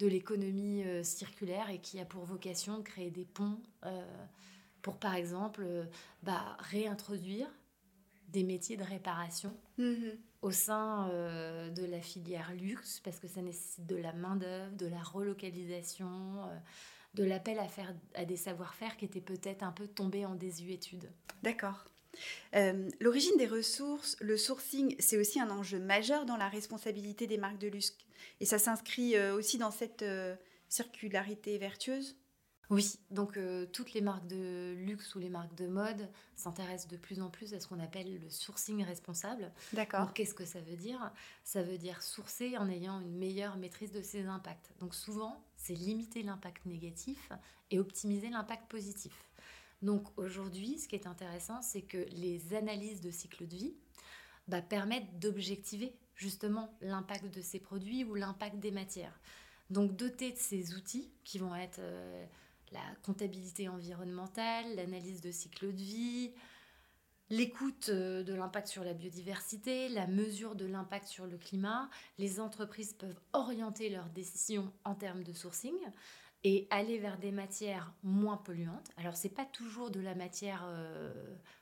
de 0.00 0.06
l'économie 0.06 0.84
circulaire 1.02 1.70
et 1.70 1.80
qui 1.80 1.98
a 1.98 2.04
pour 2.04 2.24
vocation 2.24 2.76
de 2.76 2.82
créer 2.82 3.10
des 3.10 3.24
ponts 3.24 3.58
pour, 4.82 4.98
par 4.98 5.14
exemple, 5.14 5.64
bah, 6.24 6.56
réintroduire 6.58 7.48
des 8.32 8.42
métiers 8.42 8.76
de 8.76 8.84
réparation. 8.84 9.56
Mm-hmm 9.78 10.16
au 10.42 10.50
sein 10.50 11.08
euh, 11.10 11.70
de 11.70 11.84
la 11.84 12.00
filière 12.00 12.52
luxe 12.54 13.00
parce 13.02 13.18
que 13.18 13.28
ça 13.28 13.40
nécessite 13.40 13.86
de 13.86 13.96
la 13.96 14.12
main-d'œuvre, 14.12 14.72
de 14.76 14.86
la 14.86 15.02
relocalisation, 15.02 16.08
euh, 16.08 16.56
de 17.14 17.24
l'appel 17.24 17.58
à 17.60 17.68
faire 17.68 17.94
à 18.14 18.24
des 18.24 18.36
savoir-faire 18.36 18.96
qui 18.96 19.04
étaient 19.04 19.20
peut-être 19.20 19.62
un 19.62 19.72
peu 19.72 19.86
tombés 19.86 20.26
en 20.26 20.34
désuétude. 20.34 21.10
D'accord. 21.42 21.84
Euh, 22.54 22.88
l'origine 23.00 23.36
des 23.38 23.46
ressources, 23.46 24.16
le 24.20 24.36
sourcing, 24.36 24.96
c'est 24.98 25.16
aussi 25.16 25.40
un 25.40 25.50
enjeu 25.50 25.78
majeur 25.78 26.26
dans 26.26 26.36
la 26.36 26.48
responsabilité 26.48 27.26
des 27.26 27.38
marques 27.38 27.58
de 27.58 27.68
luxe. 27.68 27.96
Et 28.40 28.44
ça 28.44 28.58
s'inscrit 28.58 29.18
aussi 29.30 29.56
dans 29.58 29.70
cette 29.70 30.04
circularité 30.68 31.58
vertueuse 31.58 32.16
oui, 32.70 32.98
donc 33.10 33.36
euh, 33.36 33.66
toutes 33.66 33.92
les 33.92 34.00
marques 34.00 34.26
de 34.28 34.74
luxe 34.78 35.14
ou 35.14 35.18
les 35.18 35.28
marques 35.28 35.54
de 35.56 35.66
mode 35.66 36.08
s'intéressent 36.36 36.88
de 36.88 36.96
plus 36.96 37.20
en 37.20 37.28
plus 37.28 37.52
à 37.52 37.60
ce 37.60 37.66
qu'on 37.66 37.80
appelle 37.80 38.18
le 38.18 38.30
sourcing 38.30 38.82
responsable. 38.82 39.52
D'accord. 39.74 40.12
Qu'est-ce 40.14 40.32
que 40.32 40.46
ça 40.46 40.60
veut 40.60 40.76
dire? 40.76 41.12
Ça 41.44 41.62
veut 41.62 41.76
dire 41.76 42.02
sourcer 42.02 42.56
en 42.56 42.70
ayant 42.70 43.00
une 43.00 43.18
meilleure 43.18 43.56
maîtrise 43.56 43.92
de 43.92 44.00
ses 44.00 44.26
impacts. 44.26 44.72
Donc 44.80 44.94
souvent, 44.94 45.44
c'est 45.56 45.74
limiter 45.74 46.22
l'impact 46.22 46.64
négatif 46.64 47.30
et 47.70 47.78
optimiser 47.78 48.30
l'impact 48.30 48.70
positif. 48.70 49.12
Donc 49.82 50.06
aujourd'hui, 50.16 50.78
ce 50.78 50.88
qui 50.88 50.94
est 50.94 51.06
intéressant, 51.06 51.60
c'est 51.60 51.82
que 51.82 52.06
les 52.12 52.54
analyses 52.54 53.00
de 53.00 53.10
cycle 53.10 53.46
de 53.48 53.56
vie 53.56 53.74
bah, 54.48 54.62
permettent 54.62 55.18
d'objectiver 55.18 55.94
justement 56.14 56.74
l'impact 56.80 57.34
de 57.34 57.42
ces 57.42 57.58
produits 57.58 58.04
ou 58.04 58.14
l'impact 58.14 58.60
des 58.60 58.70
matières. 58.70 59.20
Donc 59.70 59.96
doter 59.96 60.32
de 60.32 60.38
ces 60.38 60.74
outils 60.74 61.10
qui 61.24 61.38
vont 61.38 61.54
être... 61.54 61.80
Euh, 61.80 62.24
la 62.72 62.80
comptabilité 63.02 63.68
environnementale, 63.68 64.74
l'analyse 64.76 65.20
de 65.20 65.30
cycle 65.30 65.72
de 65.72 65.82
vie, 65.82 66.32
l'écoute 67.30 67.88
euh, 67.88 68.22
de 68.22 68.34
l'impact 68.34 68.68
sur 68.68 68.84
la 68.84 68.94
biodiversité, 68.94 69.88
la 69.88 70.06
mesure 70.06 70.54
de 70.54 70.66
l'impact 70.66 71.06
sur 71.06 71.26
le 71.26 71.38
climat. 71.38 71.88
Les 72.18 72.40
entreprises 72.40 72.92
peuvent 72.92 73.20
orienter 73.32 73.88
leurs 73.88 74.10
décisions 74.10 74.72
en 74.84 74.94
termes 74.94 75.22
de 75.22 75.32
sourcing 75.32 75.76
et 76.44 76.66
aller 76.70 76.98
vers 76.98 77.18
des 77.18 77.30
matières 77.30 77.94
moins 78.02 78.36
polluantes. 78.36 78.90
Alors, 78.96 79.16
ce 79.16 79.28
n'est 79.28 79.34
pas 79.34 79.44
toujours 79.44 79.90
de 79.90 80.00
la 80.00 80.14
matière 80.14 80.64
euh, 80.66 81.12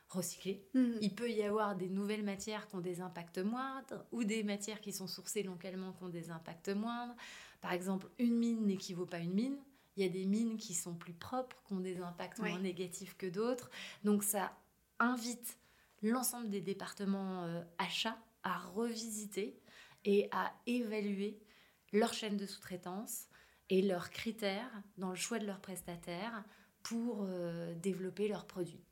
recyclée. 0.09 0.67
Mhm. 0.73 0.97
Il 1.01 1.15
peut 1.15 1.29
y 1.29 1.43
avoir 1.43 1.75
des 1.75 1.89
nouvelles 1.89 2.23
matières 2.23 2.67
qui 2.67 2.75
ont 2.75 2.81
des 2.81 2.99
impacts 2.99 3.37
moindres 3.37 4.05
ou 4.11 4.23
des 4.23 4.43
matières 4.43 4.81
qui 4.81 4.91
sont 4.91 5.07
sourcées 5.07 5.43
localement 5.43 5.93
qui 5.93 6.03
ont 6.03 6.09
des 6.09 6.31
impacts 6.31 6.69
moindres. 6.69 7.15
Par 7.61 7.73
exemple, 7.73 8.07
une 8.17 8.37
mine 8.37 8.65
n'équivaut 8.65 9.05
pas 9.05 9.17
à 9.17 9.19
une 9.21 9.33
mine. 9.33 9.57
Il 9.95 10.03
y 10.03 10.05
a 10.05 10.09
des 10.09 10.25
mines 10.25 10.57
qui 10.57 10.73
sont 10.73 10.95
plus 10.95 11.13
propres, 11.13 11.61
qui 11.67 11.73
ont 11.73 11.79
des 11.79 11.99
impacts 11.99 12.39
moins 12.39 12.59
négatifs 12.59 13.17
que 13.17 13.27
d'autres. 13.27 13.69
Donc 14.03 14.23
ça 14.23 14.57
invite 14.99 15.57
l'ensemble 16.01 16.49
des 16.49 16.61
départements 16.61 17.43
euh, 17.43 17.61
achats 17.77 18.17
à 18.43 18.59
revisiter 18.59 19.59
et 20.05 20.29
à 20.31 20.53
évaluer 20.65 21.39
leur 21.93 22.13
chaîne 22.13 22.37
de 22.37 22.45
sous-traitance 22.45 23.27
et 23.69 23.81
leurs 23.81 24.09
critères 24.09 24.71
dans 24.97 25.09
le 25.09 25.15
choix 25.15 25.39
de 25.39 25.45
leurs 25.45 25.61
prestataires 25.61 26.43
pour 26.83 27.23
euh, 27.23 27.73
développer 27.75 28.27
leurs 28.27 28.45
produits. 28.45 28.83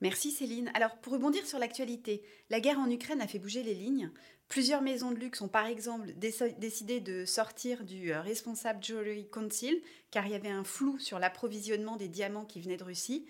Merci 0.00 0.30
Céline. 0.30 0.70
Alors 0.74 0.96
pour 0.98 1.14
rebondir 1.14 1.46
sur 1.46 1.58
l'actualité, 1.58 2.22
la 2.50 2.60
guerre 2.60 2.78
en 2.78 2.90
Ukraine 2.90 3.20
a 3.20 3.26
fait 3.26 3.38
bouger 3.38 3.62
les 3.62 3.74
lignes. 3.74 4.10
Plusieurs 4.48 4.82
maisons 4.82 5.10
de 5.10 5.16
luxe 5.16 5.40
ont 5.40 5.48
par 5.48 5.66
exemple 5.66 6.12
décidé 6.12 7.00
de 7.00 7.24
sortir 7.24 7.84
du 7.84 8.12
euh, 8.12 8.20
responsable 8.20 8.82
Jewelry 8.82 9.28
Council 9.28 9.82
car 10.10 10.26
il 10.26 10.32
y 10.32 10.36
avait 10.36 10.50
un 10.50 10.64
flou 10.64 10.98
sur 10.98 11.18
l'approvisionnement 11.18 11.96
des 11.96 12.08
diamants 12.08 12.44
qui 12.44 12.60
venaient 12.60 12.76
de 12.76 12.84
Russie. 12.84 13.26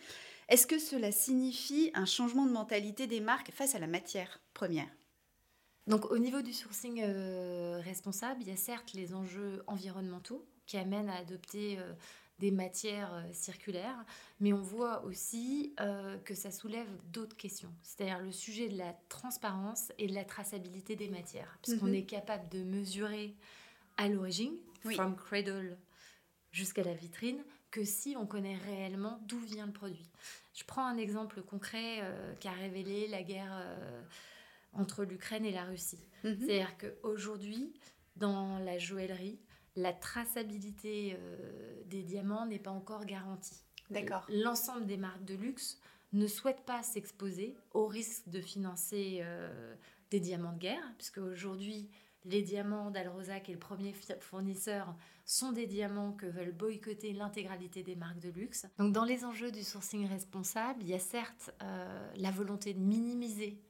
Est-ce 0.49 0.67
que 0.67 0.79
cela 0.79 1.13
signifie 1.13 1.91
un 1.95 2.05
changement 2.05 2.47
de 2.47 2.53
mentalité 2.53 3.07
des 3.07 3.21
marques 3.21 3.53
face 3.53 3.75
à 3.75 3.79
la 3.79 3.87
matière 3.87 4.41
première? 4.53 4.89
Donc 5.87 6.11
au 6.11 6.19
niveau 6.19 6.43
du 6.43 6.53
sourcing 6.53 7.03
euh, 7.03 7.81
responsable, 7.83 8.43
il 8.43 8.49
y 8.49 8.53
a 8.53 8.57
certes 8.57 8.93
les 8.95 9.15
enjeux 9.15 9.63
environnementaux 9.67 10.47
qui 10.67 10.77
amènent 10.77 11.11
à 11.11 11.17
adopter 11.17 11.79
euh, 11.79 11.93
des 12.39 12.51
matières 12.51 13.15
euh, 13.15 13.33
circulaires, 13.33 14.05
mais 14.41 14.53
on 14.53 14.61
voit 14.61 15.05
aussi 15.05 15.73
euh, 15.81 16.19
que 16.19 16.35
ça 16.35 16.51
soulève 16.51 16.89
d'autres 17.13 17.37
questions, 17.37 17.73
c'est-à-dire 17.83 18.21
le 18.21 18.33
sujet 18.33 18.69
de 18.69 18.77
la 18.77 18.93
transparence 19.09 19.93
et 19.99 20.07
de 20.09 20.15
la 20.15 20.25
traçabilité 20.25 20.97
des 20.97 21.09
matières, 21.09 21.59
puisqu'on 21.63 21.87
mhm. 21.87 21.95
est 21.95 22.05
capable 22.05 22.49
de 22.49 22.63
mesurer 22.65 23.37
à 23.97 24.09
l'origine, 24.09 24.55
from 24.81 25.17
cradle 25.17 25.77
jusqu'à 26.51 26.83
la 26.83 26.95
vitrine, 26.95 27.43
que 27.71 27.85
si 27.85 28.17
on 28.17 28.27
connaît 28.27 28.57
réellement 28.57 29.21
d'où 29.27 29.39
vient 29.39 29.67
le 29.67 29.73
produit. 29.73 30.11
Je 30.55 30.65
prends 30.65 30.87
un 30.87 30.97
exemple 30.97 31.43
concret 31.43 32.01
euh, 32.03 32.35
qui 32.35 32.49
a 32.49 32.53
révélé 32.53 33.09
la 33.09 33.23
guerre 33.23 33.53
entre 34.73 35.05
l'Ukraine 35.05 35.45
et 35.45 35.53
la 35.53 35.65
Russie. 35.65 36.05
Mhm. 36.25 36.39
C'est-à-dire 36.41 36.77
qu'aujourd'hui, 36.79 37.73
dans 38.17 38.59
la 38.59 38.79
joaillerie, 38.79 39.39
la 39.77 39.93
traçabilité 39.93 41.17
euh, 41.19 41.83
des 41.87 42.03
diamants 42.03 42.47
n'est 42.47 42.59
pas 42.59 42.71
encore 42.71 43.05
garantie. 43.05 43.65
D'accord. 43.91 44.25
L'ensemble 44.29 44.87
des 44.87 44.97
marques 44.97 45.25
de 45.25 45.35
luxe 45.35 45.79
ne 46.13 46.27
souhaitent 46.27 46.65
pas 46.65 46.83
s'exposer 46.83 47.57
au 47.73 47.87
risque 47.87 48.29
de 48.29 48.41
financer 48.41 49.19
euh, 49.23 49.75
des 50.11 50.21
diamants 50.21 50.53
de 50.53 50.59
guerre, 50.59 50.93
puisque 50.97 51.19
aujourd'hui, 51.19 51.91
les 52.25 52.43
diamants 52.43 52.91
d'Alrosa, 52.91 53.41
qui 53.41 53.51
est 53.51 53.55
le 53.55 53.61
premier 53.61 53.93
fournisseur, 54.21 54.95
sont 55.27 55.53
des 55.53 55.67
diamants 55.67 56.13
que 56.13 56.27
veulent 56.27 56.53
boycotter 56.53 57.13
l'intégralité 57.13 57.83
des 57.83 57.97
marques 57.97 58.21
de 58.21 58.31
luxe. 58.31 58.67
Donc 58.79 58.93
dans 58.93 59.05
les 59.05 59.25
enjeux 59.25 59.51
du 59.51 59.65
sourcing 59.65 60.07
responsable, 60.07 60.83
il 60.83 60.89
y 60.89 60.95
a 60.95 60.99
certes 60.99 61.53
euh, 61.63 62.13
la 62.17 62.31
volonté 62.31 62.75
de 62.75 62.81
minimiser 62.81 63.61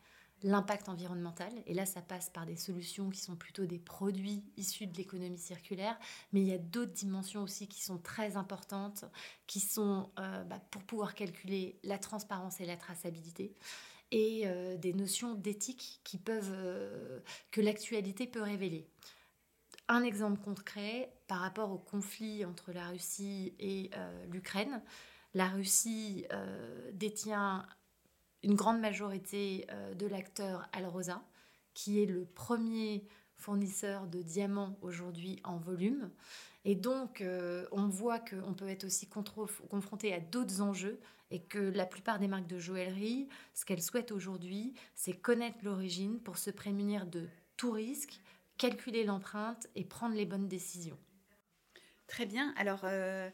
l'impact 0.44 0.90
environnemental. 0.90 1.50
Et 1.66 1.72
là, 1.72 1.86
ça 1.86 2.02
passe 2.02 2.28
par 2.28 2.44
des 2.44 2.54
solutions 2.56 3.08
qui 3.08 3.20
sont 3.20 3.34
plutôt 3.34 3.64
des 3.64 3.78
produits 3.78 4.44
issus 4.58 4.86
de 4.86 4.94
l'économie 4.96 5.38
circulaire. 5.38 5.98
Mais 6.32 6.42
il 6.42 6.46
y 6.46 6.52
a 6.52 6.58
d'autres 6.58 6.92
dimensions 6.92 7.42
aussi 7.42 7.66
qui 7.66 7.82
sont 7.82 7.98
très 7.98 8.36
importantes, 8.36 9.06
qui 9.46 9.58
sont 9.58 10.10
euh, 10.18 10.44
bah, 10.44 10.60
pour 10.70 10.82
pouvoir 10.82 11.14
calculer 11.14 11.78
la 11.82 11.98
transparence 11.98 12.60
et 12.60 12.66
la 12.66 12.76
traçabilité. 12.76 13.54
Et 14.10 14.42
euh, 14.44 14.76
des 14.76 14.92
notions 14.92 15.34
d'éthique 15.34 16.00
qui 16.04 16.18
peuvent, 16.18 16.52
euh, 16.52 17.20
que 17.50 17.62
l'actualité 17.62 18.26
peut 18.26 18.42
révéler. 18.42 18.86
Un 19.88 20.02
exemple 20.02 20.40
concret 20.42 21.10
par 21.26 21.38
rapport 21.38 21.72
au 21.72 21.78
conflit 21.78 22.44
entre 22.44 22.72
la 22.72 22.88
Russie 22.88 23.54
et 23.58 23.90
l'Ukraine. 24.30 24.82
La 25.34 25.48
Russie 25.48 26.24
détient 26.94 27.66
une 28.44 28.54
grande 28.54 28.80
majorité 28.80 29.66
euh, 29.70 29.94
de 29.94 30.06
l'acteur 30.06 30.68
Alrosa, 30.72 31.22
qui 31.72 32.02
est 32.02 32.06
le 32.06 32.24
premier 32.24 33.06
fournisseur 33.36 34.06
de 34.06 34.22
diamants 34.22 34.78
aujourd'hui 34.80 35.40
en 35.44 35.56
volume. 35.56 36.10
Et 36.64 36.76
donc, 36.76 37.20
euh, 37.20 37.66
on 37.72 37.88
voit 37.88 38.20
qu'on 38.20 38.54
peut 38.54 38.68
être 38.68 38.84
aussi 38.84 39.08
confronté 39.08 40.14
à 40.14 40.20
d'autres 40.20 40.60
enjeux 40.60 41.00
et 41.30 41.42
que 41.42 41.58
la 41.58 41.84
plupart 41.84 42.18
des 42.18 42.28
marques 42.28 42.46
de 42.46 42.58
joaillerie, 42.58 43.28
ce 43.54 43.64
qu'elles 43.64 43.82
souhaitent 43.82 44.12
aujourd'hui, 44.12 44.74
c'est 44.94 45.14
connaître 45.14 45.58
l'origine 45.62 46.20
pour 46.20 46.38
se 46.38 46.50
prémunir 46.50 47.06
de 47.06 47.28
tout 47.56 47.72
risque, 47.72 48.20
calculer 48.56 49.04
l'empreinte 49.04 49.66
et 49.74 49.84
prendre 49.84 50.14
les 50.14 50.26
bonnes 50.26 50.48
décisions. 50.48 50.98
Très 52.06 52.26
bien. 52.26 52.54
Alors, 52.56 52.82
euh, 52.84 53.28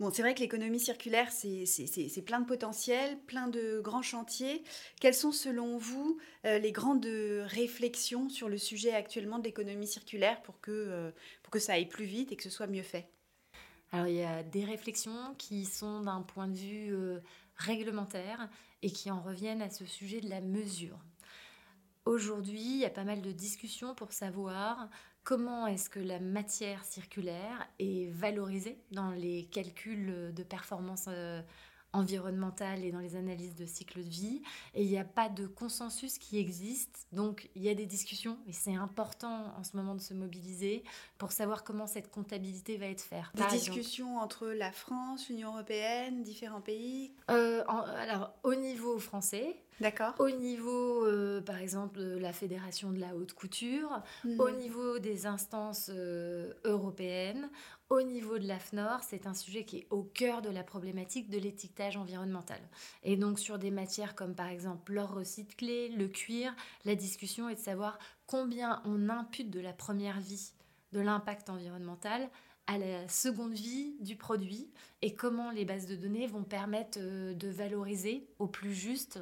Bon, 0.00 0.10
c'est 0.10 0.22
vrai 0.22 0.34
que 0.34 0.40
l'économie 0.40 0.80
circulaire, 0.80 1.30
c'est 1.30 2.22
plein 2.24 2.40
de 2.40 2.46
potentiel, 2.46 3.18
plein 3.26 3.46
de 3.46 3.80
grands 3.80 4.02
chantiers. 4.02 4.64
Quelles 5.00 5.14
sont, 5.14 5.32
selon 5.32 5.78
vous, 5.78 6.18
euh, 6.44 6.58
les 6.58 6.72
grandes 6.72 7.06
réflexions 7.06 8.28
sur 8.28 8.48
le 8.48 8.58
sujet 8.58 8.94
actuellement 8.94 9.38
de 9.38 9.44
l'économie 9.44 9.86
circulaire 9.86 10.42
pour 10.42 10.60
que, 10.60 10.70
euh, 10.72 11.12
pour 11.42 11.52
que 11.52 11.58
ça 11.60 11.74
aille 11.74 11.88
plus 11.88 12.04
vite 12.06 12.32
et 12.32 12.36
que 12.36 12.42
ce 12.42 12.50
soit 12.50 12.66
mieux 12.66 12.82
fait? 12.82 13.12
Alors, 13.92 14.06
il 14.06 14.14
y 14.16 14.22
a 14.24 14.42
des 14.42 14.64
réflexions 14.64 15.34
qui 15.38 15.64
sont 15.66 16.00
d'un 16.02 16.22
point 16.22 16.48
de 16.48 16.56
vue 16.56 16.94
euh, 16.94 17.20
réglementaire 17.56 18.48
et 18.82 18.90
qui 18.90 19.10
en 19.10 19.20
reviennent 19.20 19.62
à 19.62 19.70
ce 19.70 19.84
sujet 19.84 20.20
de 20.20 20.30
la 20.30 20.40
mesure. 20.40 20.98
Aujourd'hui, 22.04 22.60
il 22.60 22.78
y 22.78 22.84
a 22.84 22.90
pas 22.90 23.04
mal 23.04 23.22
de 23.22 23.30
discussions 23.32 23.94
pour 23.94 24.12
savoir 24.12 24.88
comment 25.24 25.66
est-ce 25.66 25.90
que 25.90 26.00
la 26.00 26.20
matière 26.20 26.84
circulaire 26.84 27.68
est 27.78 28.10
valorisée 28.12 28.78
dans 28.90 29.10
les 29.10 29.44
calculs 29.44 30.32
de 30.34 30.42
performance 30.42 31.06
euh, 31.08 31.42
environnementale 31.92 32.84
et 32.84 32.90
dans 32.90 33.00
les 33.00 33.16
analyses 33.16 33.54
de 33.54 33.66
cycle 33.66 34.02
de 34.02 34.08
vie. 34.08 34.42
Et 34.74 34.82
il 34.82 34.88
n'y 34.88 34.98
a 34.98 35.04
pas 35.04 35.28
de 35.28 35.46
consensus 35.46 36.18
qui 36.18 36.38
existe. 36.38 37.06
Donc 37.12 37.50
il 37.54 37.62
y 37.62 37.68
a 37.68 37.74
des 37.74 37.86
discussions 37.86 38.38
et 38.46 38.52
c'est 38.52 38.74
important 38.74 39.52
en 39.58 39.64
ce 39.64 39.76
moment 39.76 39.94
de 39.94 40.00
se 40.00 40.14
mobiliser 40.14 40.84
pour 41.18 41.32
savoir 41.32 41.64
comment 41.64 41.86
cette 41.86 42.10
comptabilité 42.10 42.76
va 42.76 42.86
être 42.86 43.02
faite. 43.02 43.24
Des 43.34 43.46
discussions 43.46 44.18
entre 44.18 44.48
la 44.48 44.72
France, 44.72 45.28
l'Union 45.28 45.52
européenne, 45.52 46.22
différents 46.22 46.60
pays? 46.60 47.12
Euh, 47.30 47.62
Alors 47.66 48.32
au 48.42 48.54
niveau 48.54 48.98
français, 48.98 49.62
D'accord. 49.80 50.14
Au 50.18 50.30
niveau, 50.30 51.04
euh, 51.06 51.40
par 51.40 51.56
exemple, 51.56 51.98
de 51.98 52.18
la 52.18 52.32
Fédération 52.32 52.92
de 52.92 53.00
la 53.00 53.16
haute 53.16 53.32
couture, 53.32 54.02
hmm. 54.24 54.40
au 54.40 54.50
niveau 54.50 54.98
des 54.98 55.26
instances 55.26 55.90
euh, 55.92 56.52
européennes, 56.64 57.48
au 57.90 58.00
niveau 58.02 58.38
de 58.38 58.46
l'AFNOR, 58.46 59.00
c'est 59.02 59.26
un 59.26 59.34
sujet 59.34 59.64
qui 59.64 59.78
est 59.78 59.86
au 59.90 60.02
cœur 60.02 60.40
de 60.40 60.48
la 60.48 60.62
problématique 60.62 61.28
de 61.28 61.38
l'étiquetage 61.38 61.96
environnemental. 61.96 62.60
Et 63.02 63.16
donc 63.16 63.38
sur 63.38 63.58
des 63.58 63.70
matières 63.70 64.14
comme 64.14 64.34
par 64.34 64.48
exemple 64.48 64.94
l'or 64.94 65.12
recyclé, 65.12 65.88
le 65.90 66.08
cuir, 66.08 66.54
la 66.86 66.94
discussion 66.94 67.50
est 67.50 67.56
de 67.56 67.60
savoir 67.60 67.98
combien 68.26 68.80
on 68.86 69.10
impute 69.10 69.50
de 69.50 69.60
la 69.60 69.74
première 69.74 70.20
vie 70.20 70.52
de 70.92 71.00
l'impact 71.00 71.50
environnemental 71.50 72.30
à 72.66 72.78
la 72.78 73.08
seconde 73.08 73.54
vie 73.54 73.94
du 74.00 74.16
produit 74.16 74.70
et 75.02 75.14
comment 75.14 75.50
les 75.50 75.64
bases 75.64 75.86
de 75.86 75.96
données 75.96 76.26
vont 76.26 76.44
permettre 76.44 76.98
euh, 77.00 77.34
de 77.34 77.48
valoriser 77.48 78.26
au 78.38 78.46
plus 78.46 78.72
juste 78.72 79.18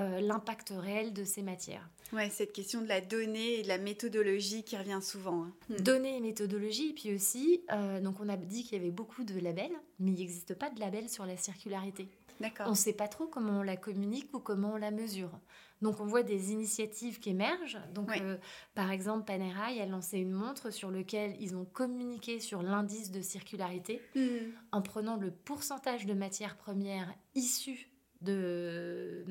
euh, 0.00 0.20
l'impact 0.20 0.72
réel 0.76 1.12
de 1.12 1.24
ces 1.24 1.42
matières. 1.42 1.88
Ouais, 2.12 2.30
cette 2.30 2.52
question 2.52 2.80
de 2.80 2.88
la 2.88 3.00
donnée 3.00 3.60
et 3.60 3.62
de 3.62 3.68
la 3.68 3.78
méthodologie 3.78 4.64
qui 4.64 4.76
revient 4.76 5.00
souvent. 5.02 5.44
Hein. 5.44 5.52
Hmm. 5.68 5.76
Donnée 5.76 6.16
et 6.16 6.20
méthodologie, 6.20 6.90
et 6.90 6.92
puis 6.92 7.14
aussi, 7.14 7.62
euh, 7.70 8.00
donc 8.00 8.16
on 8.20 8.28
a 8.28 8.36
dit 8.36 8.64
qu'il 8.64 8.78
y 8.78 8.80
avait 8.80 8.90
beaucoup 8.90 9.24
de 9.24 9.38
labels, 9.38 9.76
mais 9.98 10.12
il 10.12 10.18
n'existe 10.18 10.54
pas 10.54 10.70
de 10.70 10.80
label 10.80 11.08
sur 11.08 11.26
la 11.26 11.36
circularité. 11.36 12.08
D'accord. 12.40 12.66
On 12.66 12.70
ne 12.70 12.76
sait 12.76 12.94
pas 12.94 13.08
trop 13.08 13.26
comment 13.26 13.60
on 13.60 13.62
la 13.62 13.76
communique 13.76 14.30
ou 14.32 14.38
comment 14.38 14.72
on 14.72 14.76
la 14.76 14.90
mesure. 14.90 15.38
Donc 15.82 16.00
on 16.00 16.06
voit 16.06 16.22
des 16.22 16.52
initiatives 16.52 17.20
qui 17.20 17.30
émergent. 17.30 17.80
Donc 17.94 18.10
euh, 18.20 18.38
par 18.74 18.90
exemple, 18.90 19.26
Panerai 19.26 19.80
a 19.80 19.86
lancé 19.86 20.18
une 20.18 20.32
montre 20.32 20.70
sur 20.70 20.90
laquelle 20.90 21.36
ils 21.40 21.54
ont 21.54 21.66
communiqué 21.66 22.40
sur 22.40 22.62
l'indice 22.62 23.10
de 23.10 23.20
circularité 23.20 24.00
hmm. 24.14 24.52
en 24.72 24.80
prenant 24.80 25.16
le 25.16 25.30
pourcentage 25.30 26.06
de 26.06 26.14
matières 26.14 26.56
premières 26.56 27.12
issues 27.34 27.90
de 28.22 29.24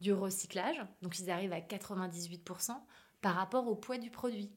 du 0.00 0.12
recyclage, 0.12 0.80
donc 1.02 1.18
ils 1.18 1.30
arrivent 1.30 1.52
à 1.52 1.60
98% 1.60 2.72
par 3.22 3.34
rapport 3.34 3.66
au 3.66 3.74
poids 3.74 3.98
du 3.98 4.10
produit. 4.10 4.50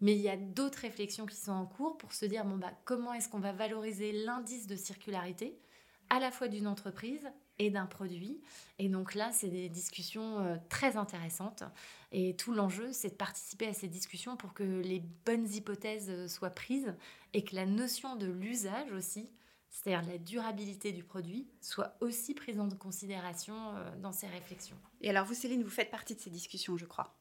Mais 0.00 0.14
il 0.14 0.20
y 0.20 0.28
a 0.28 0.36
d'autres 0.36 0.80
réflexions 0.80 1.26
qui 1.26 1.36
sont 1.36 1.52
en 1.52 1.64
cours 1.64 1.96
pour 1.96 2.12
se 2.12 2.26
dire 2.26 2.44
bon, 2.44 2.56
bah, 2.56 2.72
comment 2.84 3.14
est-ce 3.14 3.28
qu'on 3.28 3.38
va 3.38 3.52
valoriser 3.52 4.12
l'indice 4.12 4.66
de 4.66 4.76
circularité 4.76 5.56
à 6.10 6.18
la 6.18 6.32
fois 6.32 6.48
d'une 6.48 6.66
entreprise 6.66 7.30
et 7.60 7.70
d'un 7.70 7.86
produit? 7.86 8.40
Et 8.80 8.88
donc 8.88 9.14
là, 9.14 9.30
c'est 9.30 9.48
des 9.48 9.68
discussions 9.68 10.40
euh, 10.40 10.56
très 10.68 10.96
intéressantes. 10.96 11.62
Et 12.10 12.34
tout 12.34 12.52
l'enjeu, 12.52 12.92
c'est 12.92 13.10
de 13.10 13.14
participer 13.14 13.68
à 13.68 13.72
ces 13.72 13.86
discussions 13.86 14.36
pour 14.36 14.54
que 14.54 14.64
les 14.64 15.04
bonnes 15.24 15.48
hypothèses 15.54 16.10
euh, 16.10 16.26
soient 16.26 16.50
prises 16.50 16.92
et 17.32 17.44
que 17.44 17.54
la 17.54 17.64
notion 17.64 18.16
de 18.16 18.26
l'usage 18.26 18.90
aussi 18.90 19.30
c'est-à-dire 19.72 20.08
la 20.08 20.18
durabilité 20.18 20.92
du 20.92 21.02
produit, 21.02 21.48
soit 21.60 21.96
aussi 22.00 22.34
prise 22.34 22.60
en 22.60 22.68
considération 22.68 23.54
euh, 23.74 23.96
dans 23.96 24.12
ces 24.12 24.26
réflexions. 24.26 24.76
Et 25.00 25.10
alors 25.10 25.24
vous, 25.24 25.34
Céline, 25.34 25.64
vous 25.64 25.70
faites 25.70 25.90
partie 25.90 26.14
de 26.14 26.20
ces 26.20 26.30
discussions, 26.30 26.76
je 26.76 26.84
crois. 26.84 27.16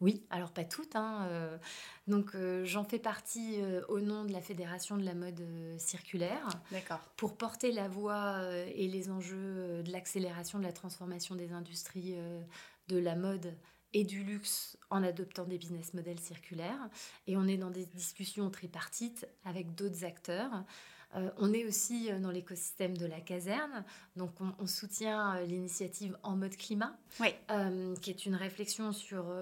Oui, 0.00 0.24
alors 0.30 0.52
pas 0.52 0.62
toutes. 0.62 0.94
Hein, 0.94 1.26
euh, 1.28 1.58
donc 2.06 2.36
euh, 2.36 2.64
j'en 2.64 2.84
fais 2.84 3.00
partie 3.00 3.56
au 3.88 3.98
nom 3.98 4.24
de 4.24 4.32
la 4.32 4.40
Fédération 4.40 4.96
de 4.96 5.04
la 5.04 5.14
mode 5.14 5.44
circulaire. 5.78 6.48
D'accord. 6.70 7.00
Pour 7.16 7.36
porter 7.36 7.72
la 7.72 7.88
voix 7.88 8.40
et 8.68 8.86
les 8.86 9.10
enjeux 9.10 9.82
de 9.82 9.90
l'accélération 9.90 10.60
de 10.60 10.64
la 10.64 10.72
transformation 10.72 11.34
des 11.34 11.52
industries 11.52 12.16
de 12.86 12.96
la 12.96 13.16
mode 13.16 13.52
et 13.92 14.04
du 14.04 14.22
luxe 14.22 14.78
en 14.90 15.02
adoptant 15.02 15.44
des 15.44 15.58
business 15.58 15.92
models 15.94 16.20
circulaires. 16.20 16.88
Et 17.26 17.36
on 17.36 17.48
est 17.48 17.56
dans 17.56 17.70
des 17.70 17.86
discussions 17.86 18.48
tripartites 18.50 19.26
avec 19.44 19.74
d'autres 19.74 20.04
acteurs. 20.04 20.64
Euh, 21.16 21.30
on 21.38 21.52
est 21.52 21.64
aussi 21.64 22.10
euh, 22.10 22.18
dans 22.18 22.30
l'écosystème 22.30 22.96
de 22.96 23.06
la 23.06 23.20
caserne, 23.20 23.84
donc 24.16 24.30
on, 24.40 24.66
soutient 24.66 25.36
euh, 25.36 25.46
l'initiative 25.46 26.18
En 26.22 26.36
mode 26.36 26.56
climat, 26.56 26.98
qui 28.02 28.10
est 28.10 28.26
une 28.26 28.34
réflexion 28.34 28.92
sur 28.92 29.32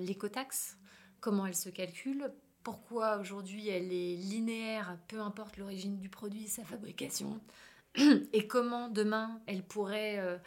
l'écotaxe, 0.00 0.78
comment 1.20 1.46
elle 1.46 1.56
se 1.56 1.68
calcule, 1.68 2.30
pourquoi 2.62 3.18
aujourd'hui 3.18 3.68
elle 3.68 3.92
est 3.92 4.16
linéaire, 4.16 4.98
peu 5.08 5.20
importe 5.20 5.56
l'origine 5.56 5.98
du 5.98 6.08
produit 6.08 6.44
et 6.44 6.48
sa 6.48 6.64
fabrication, 6.64 7.40
et 8.32 8.46
comment 8.46 8.88
demain 8.88 9.40
elle 9.46 9.62
pourrait 9.64 10.40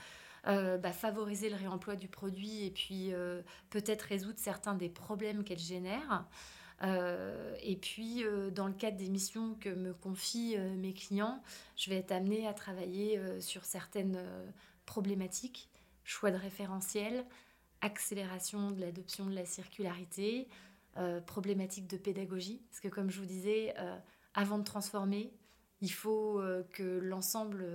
bah, 0.45 0.91
favoriser 0.91 1.49
le 1.49 1.55
réemploi 1.55 1.95
du 1.95 2.07
produit 2.07 2.65
et 2.65 2.71
puis 2.71 3.11
peut-être 3.69 4.03
résoudre 4.03 4.39
certains 4.39 4.75
des 4.75 4.89
problèmes 4.89 5.43
qu'elle 5.43 5.59
génère. 5.59 6.25
Euh, 6.83 7.55
et 7.61 7.75
puis, 7.75 8.23
euh, 8.23 8.51
dans 8.51 8.67
le 8.67 8.73
cadre 8.73 8.97
des 8.97 9.09
missions 9.09 9.55
que 9.55 9.69
me 9.69 9.93
confient 9.93 10.55
euh, 10.57 10.75
mes 10.75 10.93
clients, 10.93 11.41
je 11.75 11.89
vais 11.89 11.97
être 11.97 12.11
amenée 12.11 12.47
à 12.47 12.53
travailler 12.53 13.19
sur 13.41 13.65
certaines 13.65 14.19
problématiques, 14.85 15.69
choix 16.03 16.31
de 16.31 16.37
référentiel, 16.37 17.25
accélération 17.81 18.71
de 18.71 18.81
l'adoption 18.81 19.25
de 19.25 19.35
la 19.35 19.45
circularité, 19.45 20.47
problématiques 21.25 21.87
de 21.87 21.97
pédagogie. 21.97 22.61
Parce 22.69 22.81
que, 22.81 22.89
comme 22.89 23.09
je 23.09 23.19
vous 23.19 23.25
disais, 23.25 23.73
avant 24.33 24.57
de 24.57 24.63
transformer, 24.63 25.31
il 25.81 25.91
faut 25.91 26.41
que 26.73 26.99
l'ensemble 26.99 27.65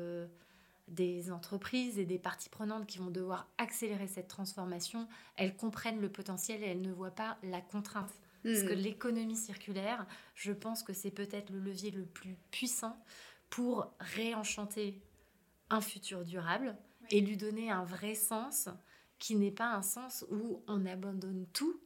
des 0.88 1.30
entreprises 1.30 1.98
et 1.98 2.04
des 2.04 2.18
parties 2.18 2.50
prenantes 2.50 2.86
qui 2.86 2.98
vont 2.98 3.10
devoir 3.10 3.48
accélérer 3.56 4.06
cette 4.06 4.28
transformation, 4.28 5.08
elles 5.36 5.56
comprennent 5.56 6.00
le 6.00 6.10
potentiel 6.10 6.62
et 6.62 6.66
elles 6.66 6.82
ne 6.82 6.92
voient 6.92 7.10
pas 7.10 7.38
la 7.42 7.62
contrainte. 7.62 8.12
Parce 8.44 8.62
que 8.62 8.74
hmm. 8.74 8.78
l'économie 8.78 9.36
circulaire, 9.36 10.06
je 10.34 10.52
pense 10.52 10.82
que 10.82 10.92
c'est 10.92 11.10
peut-être 11.10 11.50
le 11.50 11.60
levier 11.60 11.90
le 11.90 12.04
plus 12.04 12.36
puissant 12.50 13.02
pour 13.48 13.90
réenchanter 14.00 15.00
un 15.70 15.80
futur 15.80 16.24
durable 16.24 16.76
et 17.10 17.20
lui 17.20 17.36
donner 17.36 17.70
un 17.70 17.84
vrai 17.84 18.14
sens 18.14 18.68
qui 19.18 19.36
n'est 19.36 19.50
pas 19.50 19.72
un 19.72 19.82
sens 19.82 20.24
où 20.30 20.62
on 20.66 20.84
abandonne 20.86 21.46
tout. 21.52 21.80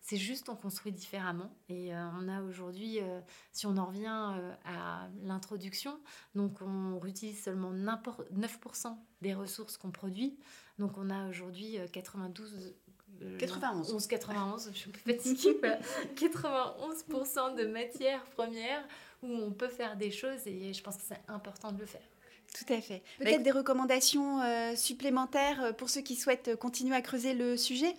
C'est 0.00 0.18
juste 0.18 0.48
on 0.48 0.54
construit 0.54 0.92
différemment. 0.92 1.50
Et 1.68 1.94
euh, 1.94 2.08
on 2.20 2.28
a 2.28 2.42
aujourd'hui, 2.42 3.00
euh, 3.00 3.20
si 3.52 3.66
on 3.66 3.76
en 3.76 3.86
revient 3.86 4.34
euh, 4.36 4.54
à 4.64 5.08
l'introduction, 5.22 5.98
donc 6.34 6.60
on 6.60 7.04
utilise 7.04 7.42
seulement 7.42 7.72
9% 7.72 8.96
des 9.22 9.34
ressources 9.34 9.76
qu'on 9.76 9.90
produit. 9.90 10.38
Donc 10.78 10.96
on 10.98 11.10
a 11.10 11.28
aujourd'hui 11.28 11.78
92 11.92 12.74
91. 13.38 13.92
11, 13.92 14.06
91, 14.06 14.70
je 14.72 14.78
suis 14.78 14.92
fatiguée. 15.06 15.58
91% 16.16 17.56
de 17.56 17.66
matières 17.66 18.24
premières 18.24 18.84
où 19.22 19.28
on 19.28 19.50
peut 19.50 19.68
faire 19.68 19.96
des 19.96 20.10
choses 20.10 20.46
et 20.46 20.72
je 20.72 20.82
pense 20.82 20.96
que 20.96 21.02
c'est 21.08 21.20
important 21.28 21.72
de 21.72 21.80
le 21.80 21.86
faire. 21.86 22.02
Tout 22.56 22.72
à 22.72 22.80
fait. 22.80 23.02
Peut-être 23.18 23.42
des 23.42 23.50
recommandations 23.50 24.40
euh, 24.40 24.76
supplémentaires 24.76 25.62
euh, 25.62 25.72
pour 25.72 25.90
ceux 25.90 26.00
qui 26.00 26.16
souhaitent 26.16 26.56
continuer 26.56 26.96
à 26.96 27.02
creuser 27.02 27.34
le 27.34 27.56
sujet? 27.56 27.94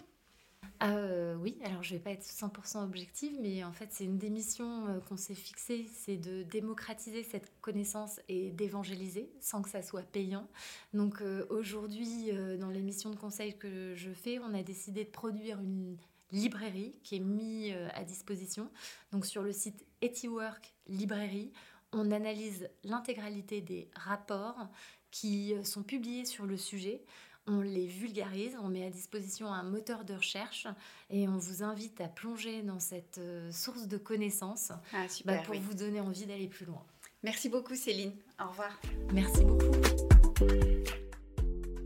Euh, 0.84 1.36
oui, 1.36 1.58
alors 1.64 1.82
je 1.82 1.94
vais 1.96 2.00
pas 2.00 2.12
être 2.12 2.26
100% 2.26 2.84
objective, 2.84 3.36
mais 3.42 3.64
en 3.64 3.72
fait 3.72 3.88
c'est 3.92 4.04
une 4.04 4.18
des 4.18 4.30
missions 4.30 4.88
euh, 4.88 5.00
qu'on 5.00 5.18
s'est 5.18 5.34
fixée, 5.34 5.88
c'est 5.92 6.18
de 6.18 6.44
démocratiser 6.44 7.24
cette 7.24 7.52
connaissance 7.62 8.20
et 8.30 8.52
d'évangéliser 8.52 9.32
sans 9.40 9.62
que 9.62 9.70
ça 9.70 9.82
soit 9.82 10.04
payant. 10.04 10.48
Donc 10.94 11.22
euh, 11.22 11.46
aujourd'hui, 11.50 12.32
dans 12.60 12.70
les 12.70 12.82
missions 12.82 13.10
de 13.10 13.16
conseil 13.16 13.58
que 13.58 13.96
je 13.96 14.12
fais, 14.12 14.40
on 14.40 14.54
a 14.54 14.62
décidé 14.62 15.04
de 15.04 15.10
produire 15.10 15.60
une 15.60 15.98
librairie 16.32 16.94
qui 17.04 17.16
est 17.16 17.22
mise 17.22 17.74
à 17.94 18.04
disposition. 18.04 18.70
Donc 19.12 19.26
sur 19.26 19.42
le 19.42 19.54
site 19.54 19.86
Etiwork 20.04 20.74
Librairie, 20.88 21.52
on 21.94 22.12
analyse 22.12 22.70
l'intégralité 22.84 23.62
des 23.62 23.90
rapports 23.96 24.68
qui 25.10 25.54
sont 25.64 25.84
publiés 25.84 26.26
sur 26.26 26.46
le 26.46 26.58
sujet 26.58 27.02
on 27.48 27.62
les 27.62 27.88
vulgarise, 27.88 28.56
on 28.62 28.68
met 28.68 28.86
à 28.86 28.90
disposition 28.90 29.48
un 29.48 29.64
moteur 29.64 30.04
de 30.06 30.14
recherche 30.14 30.68
et 31.10 31.28
on 31.28 31.38
vous 31.38 31.64
invite 31.64 32.02
à 32.02 32.08
plonger 32.08 32.62
dans 32.62 32.80
cette 32.80 33.18
euh, 33.20 33.52
source 33.52 33.88
de 33.88 33.98
connaissances 33.98 34.72
ah, 34.94 35.06
bah, 35.26 35.38
pour 35.40 35.56
vous 35.56 35.74
donner 35.74 36.00
envie 36.00 36.26
d'aller 36.26 36.48
plus 36.48 36.66
loin. 36.66 36.84
Merci 37.24 37.50
beaucoup 37.50 37.76
Céline, 37.76 38.14
au 38.40 38.50
revoir. 38.50 38.80
Merci 39.14 39.44
beaucoup. 39.44 39.72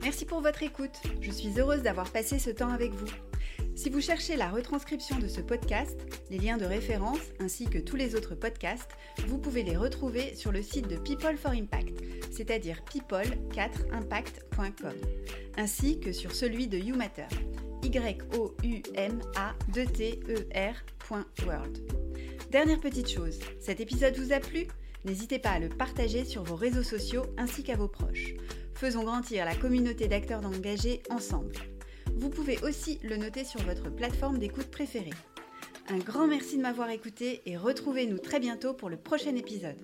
Merci 0.01 0.25
pour 0.25 0.41
votre 0.41 0.63
écoute, 0.63 0.99
je 1.21 1.31
suis 1.31 1.59
heureuse 1.59 1.83
d'avoir 1.83 2.09
passé 2.11 2.39
ce 2.39 2.49
temps 2.49 2.69
avec 2.69 2.91
vous. 2.91 3.07
Si 3.75 3.89
vous 3.89 4.01
cherchez 4.01 4.35
la 4.35 4.49
retranscription 4.49 5.17
de 5.19 5.27
ce 5.27 5.41
podcast, 5.41 5.99
les 6.29 6.37
liens 6.37 6.57
de 6.57 6.65
référence 6.65 7.19
ainsi 7.39 7.65
que 7.65 7.77
tous 7.77 7.95
les 7.95 8.15
autres 8.15 8.35
podcasts, 8.35 8.91
vous 9.27 9.37
pouvez 9.37 9.63
les 9.63 9.77
retrouver 9.77 10.35
sur 10.35 10.51
le 10.51 10.61
site 10.61 10.87
de 10.87 10.97
People 10.97 11.37
for 11.37 11.51
Impact, 11.51 12.01
c'est-à-dire 12.31 12.81
people4impact.com, 12.91 14.95
ainsi 15.57 15.99
que 15.99 16.11
sur 16.11 16.33
celui 16.33 16.67
de 16.67 16.77
YouMatter, 16.77 17.27
y 17.83 18.17
o 18.37 18.55
u 18.63 18.81
m 18.95 19.21
a 19.35 19.53
t 19.73 20.19
e 20.27 20.47
rworld 21.09 21.79
Dernière 22.49 22.79
petite 22.79 23.09
chose, 23.09 23.39
cet 23.59 23.79
épisode 23.79 24.17
vous 24.17 24.33
a 24.33 24.39
plu? 24.39 24.67
N'hésitez 25.05 25.39
pas 25.39 25.51
à 25.51 25.59
le 25.59 25.69
partager 25.69 26.25
sur 26.25 26.43
vos 26.43 26.55
réseaux 26.55 26.83
sociaux 26.83 27.25
ainsi 27.37 27.63
qu'à 27.63 27.75
vos 27.75 27.87
proches. 27.87 28.33
Faisons 28.73 29.03
grandir 29.03 29.45
la 29.45 29.55
communauté 29.55 30.07
d'acteurs 30.07 30.45
engagés 30.45 31.01
ensemble. 31.09 31.53
Vous 32.15 32.29
pouvez 32.29 32.59
aussi 32.63 32.99
le 33.03 33.17
noter 33.17 33.45
sur 33.45 33.61
votre 33.61 33.89
plateforme 33.89 34.37
d'écoute 34.37 34.69
préférée. 34.69 35.13
Un 35.89 35.97
grand 35.97 36.27
merci 36.27 36.57
de 36.57 36.61
m'avoir 36.61 36.89
écouté 36.89 37.41
et 37.45 37.57
retrouvez-nous 37.57 38.19
très 38.19 38.39
bientôt 38.39 38.73
pour 38.73 38.89
le 38.89 38.97
prochain 38.97 39.35
épisode. 39.35 39.77